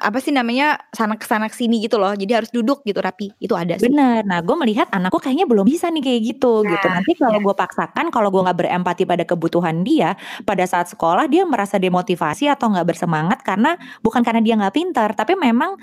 apa 0.02 0.18
sih 0.18 0.35
namanya 0.35 0.82
sana 0.90 1.14
ke 1.14 1.22
sana 1.22 1.46
ke 1.46 1.54
sini 1.54 1.78
gitu 1.78 1.96
loh. 1.96 2.12
Jadi 2.12 2.32
harus 2.35 2.50
duduk 2.50 2.82
gitu 2.82 2.98
rapi. 2.98 3.30
Itu 3.38 3.54
ada 3.54 3.78
sih. 3.78 3.87
Bener. 3.87 4.26
Nah, 4.26 4.42
gue 4.42 4.56
melihat 4.58 4.90
anakku 4.90 5.22
kayaknya 5.22 5.46
belum 5.46 5.62
bisa 5.62 5.88
nih 5.94 6.02
kayak 6.02 6.20
gitu 6.35 6.66
gitu. 6.66 6.87
Nah, 6.90 6.98
Nanti 6.98 7.14
kalau 7.14 7.38
iya. 7.38 7.46
gue 7.46 7.54
paksakan, 7.54 8.06
kalau 8.11 8.28
gue 8.35 8.42
nggak 8.42 8.58
berempati 8.66 9.06
pada 9.06 9.22
kebutuhan 9.22 9.87
dia, 9.87 10.18
pada 10.42 10.66
saat 10.66 10.90
sekolah 10.90 11.30
dia 11.30 11.46
merasa 11.46 11.78
demotivasi 11.78 12.50
atau 12.50 12.74
nggak 12.74 12.87
bersemangat 12.92 13.38
karena 13.46 13.78
bukan 14.02 14.26
karena 14.26 14.42
dia 14.42 14.58
nggak 14.58 14.74
pintar, 14.74 15.14
tapi 15.14 15.38
memang 15.38 15.78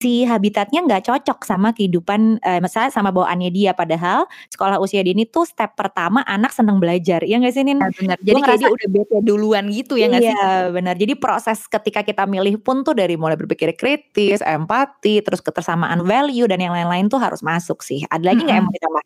si 0.00 0.24
habitatnya 0.24 0.80
nggak 0.88 1.12
cocok 1.12 1.44
sama 1.44 1.76
kehidupan, 1.76 2.40
eh, 2.40 2.58
misalnya 2.64 2.88
sama 2.88 3.12
bawaannya 3.12 3.52
dia. 3.52 3.76
Padahal 3.76 4.24
sekolah 4.48 4.80
usia 4.80 5.04
dini 5.04 5.28
tuh 5.28 5.44
step 5.44 5.76
pertama 5.76 6.24
anak 6.24 6.56
seneng 6.56 6.80
belajar, 6.80 7.20
ya 7.20 7.36
nggak 7.36 7.52
sih 7.52 7.62
Nin? 7.68 7.76
Nah, 7.76 7.92
bener. 7.92 8.16
Gue 8.24 8.32
Jadi 8.32 8.40
kayak 8.40 8.58
dia 8.64 8.70
udah 8.72 8.88
bete 8.88 9.16
duluan 9.20 9.64
gitu 9.68 10.00
ya 10.00 10.08
nggak 10.08 10.24
sih? 10.24 10.32
Iya 10.32 10.72
benar. 10.72 10.94
Jadi 10.96 11.12
proses 11.20 11.68
ketika 11.68 12.00
kita 12.00 12.24
milih 12.24 12.56
pun 12.64 12.80
tuh 12.80 12.96
dari 12.96 13.20
mulai 13.20 13.36
berpikir 13.36 13.76
kritis, 13.76 14.40
empati, 14.40 15.20
terus 15.20 15.44
ketersamaan 15.44 16.00
value 16.00 16.48
dan 16.48 16.64
yang 16.64 16.72
lain-lain 16.72 17.12
tuh 17.12 17.20
harus 17.20 17.44
masuk 17.44 17.84
sih. 17.84 18.00
Ada 18.08 18.32
lagi 18.32 18.40
nggak 18.48 18.56
yang 18.56 18.66
mau 18.66 18.72
ditambah? 18.72 19.04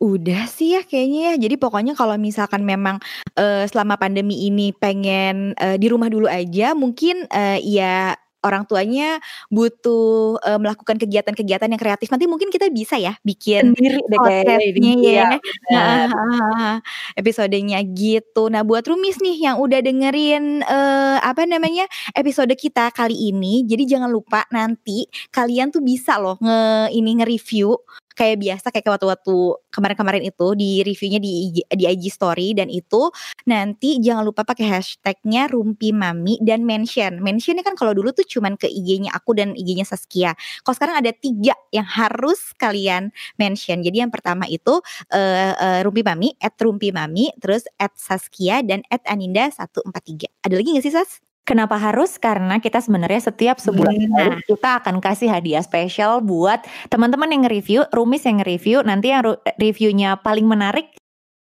Udah 0.00 0.48
sih 0.48 0.76
ya 0.76 0.80
kayaknya 0.80 1.20
ya. 1.32 1.34
Jadi 1.48 1.60
pokoknya 1.60 1.92
kalau 1.92 2.16
misalkan 2.16 2.64
memang 2.64 3.00
eh, 3.36 3.68
selama 3.68 4.00
pandemi 4.00 4.48
ini 4.48 4.72
pengen 4.72 5.52
eh, 5.60 5.76
di 5.76 5.92
rumah 5.92 6.08
dulu 6.08 6.24
aja, 6.24 6.72
mungkin 6.72 7.28
eh, 7.28 7.60
ya 7.60 8.16
orang 8.44 8.64
tuanya 8.68 9.20
butuh 9.52 10.40
eh, 10.44 10.58
melakukan 10.60 10.96
kegiatan-kegiatan 10.96 11.68
yang 11.70 11.80
kreatif. 11.80 12.08
Nanti 12.12 12.26
mungkin 12.26 12.48
kita 12.48 12.68
bisa 12.72 12.96
ya 12.96 13.16
bikin 13.24 13.72
Sendiri 13.72 14.00
deh 14.08 14.18
kayaknya 14.20 14.92
ya. 15.00 15.28
Heeh, 15.70 16.74
episodenya 17.16 17.78
gitu. 17.84 18.48
Nah, 18.48 18.64
buat 18.64 18.84
Rumis 18.88 19.20
nih 19.20 19.50
yang 19.50 19.56
udah 19.60 19.80
dengerin 19.84 20.64
eh, 20.64 21.18
apa 21.20 21.44
namanya 21.44 21.84
episode 22.16 22.52
kita 22.56 22.90
kali 22.92 23.32
ini, 23.32 23.64
jadi 23.68 23.96
jangan 23.98 24.10
lupa 24.10 24.44
nanti 24.50 25.06
kalian 25.30 25.70
tuh 25.72 25.84
bisa 25.84 26.16
loh 26.16 26.36
nge 26.40 26.92
ini 26.96 27.10
nge-review 27.20 27.76
kayak 28.20 28.36
biasa 28.36 28.68
kayak 28.68 29.00
waktu-waktu 29.00 29.36
kemarin-kemarin 29.72 30.28
itu 30.28 30.52
di 30.52 30.84
reviewnya 30.84 31.16
di 31.16 31.32
IG, 31.48 31.56
di 31.72 31.84
IG 31.88 32.04
story 32.12 32.52
dan 32.52 32.68
itu 32.68 33.08
nanti 33.48 33.96
jangan 33.96 34.28
lupa 34.28 34.44
pakai 34.44 34.68
hashtagnya 34.68 35.48
Rumpi 35.48 35.96
Mami 35.96 36.36
dan 36.44 36.68
mention. 36.68 37.24
Mentionnya 37.24 37.64
kan 37.64 37.72
kalau 37.80 37.96
dulu 37.96 38.12
tuh 38.12 38.28
cuman 38.28 38.60
ke 38.60 38.68
IG-nya 38.68 39.16
aku 39.16 39.32
dan 39.32 39.56
IG-nya 39.56 39.88
Saskia. 39.88 40.36
Kalau 40.60 40.76
sekarang 40.76 41.00
ada 41.00 41.16
tiga 41.16 41.56
yang 41.72 41.88
harus 41.88 42.52
kalian 42.60 43.08
mention. 43.40 43.80
Jadi 43.80 44.04
yang 44.04 44.12
pertama 44.12 44.44
itu 44.44 44.84
eh 45.08 45.56
eh, 45.56 45.80
Rumpi 45.80 46.04
Mami, 46.04 46.36
at 46.44 46.60
Rumpi 46.60 46.92
Mami, 46.92 47.32
terus 47.40 47.64
at 47.80 47.96
Saskia 47.96 48.60
dan 48.60 48.84
at 48.92 49.00
Aninda 49.08 49.48
143. 49.48 50.28
Ada 50.44 50.54
lagi 50.60 50.76
gak 50.76 50.84
sih 50.84 50.92
Sas? 50.92 51.29
Kenapa 51.48 51.80
harus? 51.80 52.14
Karena 52.20 52.62
kita 52.62 52.78
sebenarnya 52.78 53.32
setiap 53.32 53.58
sebulan 53.58 53.96
sekali 53.96 54.38
kita 54.46 54.70
akan 54.84 55.02
kasih 55.02 55.28
hadiah 55.32 55.64
spesial 55.64 56.22
buat 56.22 56.62
teman-teman 56.92 57.26
yang 57.32 57.42
nge-review, 57.48 57.90
Rumis 57.90 58.22
yang 58.22 58.38
nge-review, 58.38 58.86
nanti 58.86 59.10
yang 59.10 59.34
reviewnya 59.58 60.20
paling 60.22 60.46
menarik 60.46 60.94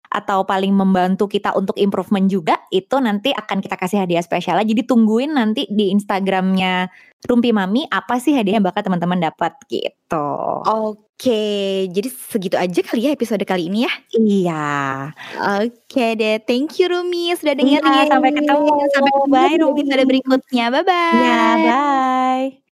atau 0.09 0.49
paling 0.49 0.73
membantu 0.73 1.29
kita 1.29 1.53
untuk 1.53 1.77
improvement 1.77 2.25
juga 2.33 2.57
itu 2.73 2.97
nanti 2.97 3.29
akan 3.29 3.61
kita 3.61 3.77
kasih 3.77 4.09
hadiah 4.09 4.25
spesial 4.25 4.57
jadi 4.65 4.83
tungguin 4.89 5.37
nanti 5.37 5.69
di 5.69 5.93
Instagramnya 5.93 6.89
Rumpi 7.29 7.53
Mami 7.53 7.85
apa 7.93 8.17
sih 8.17 8.33
hadiah 8.33 8.57
yang 8.57 8.65
bakal 8.65 8.89
teman-teman 8.89 9.21
dapat 9.21 9.53
gitu. 9.69 10.29
Oke, 10.65 11.08
jadi 11.89 12.09
segitu 12.09 12.55
aja 12.55 12.79
kali 12.81 13.07
ya 13.07 13.11
episode 13.11 13.43
kali 13.43 13.67
ini 13.67 13.85
ya. 13.85 13.93
iya 14.15 14.67
Oke 15.59 16.15
deh, 16.15 16.39
thank 16.47 16.79
you 16.79 16.87
Rumi 16.87 17.35
sudah 17.35 17.59
Iya, 17.59 17.83
dengerin. 17.83 18.07
sampai 18.07 18.31
ketemu. 18.31 18.71
Sampai 18.95 19.11
ketemu 19.11 19.27
Bye, 19.29 19.57
Rumi. 19.59 19.81
episode 19.83 20.05
berikutnya. 20.07 20.65
Bye 20.71 20.85
bye. 20.87 21.19
iya 21.19 21.43
bye 21.59 22.68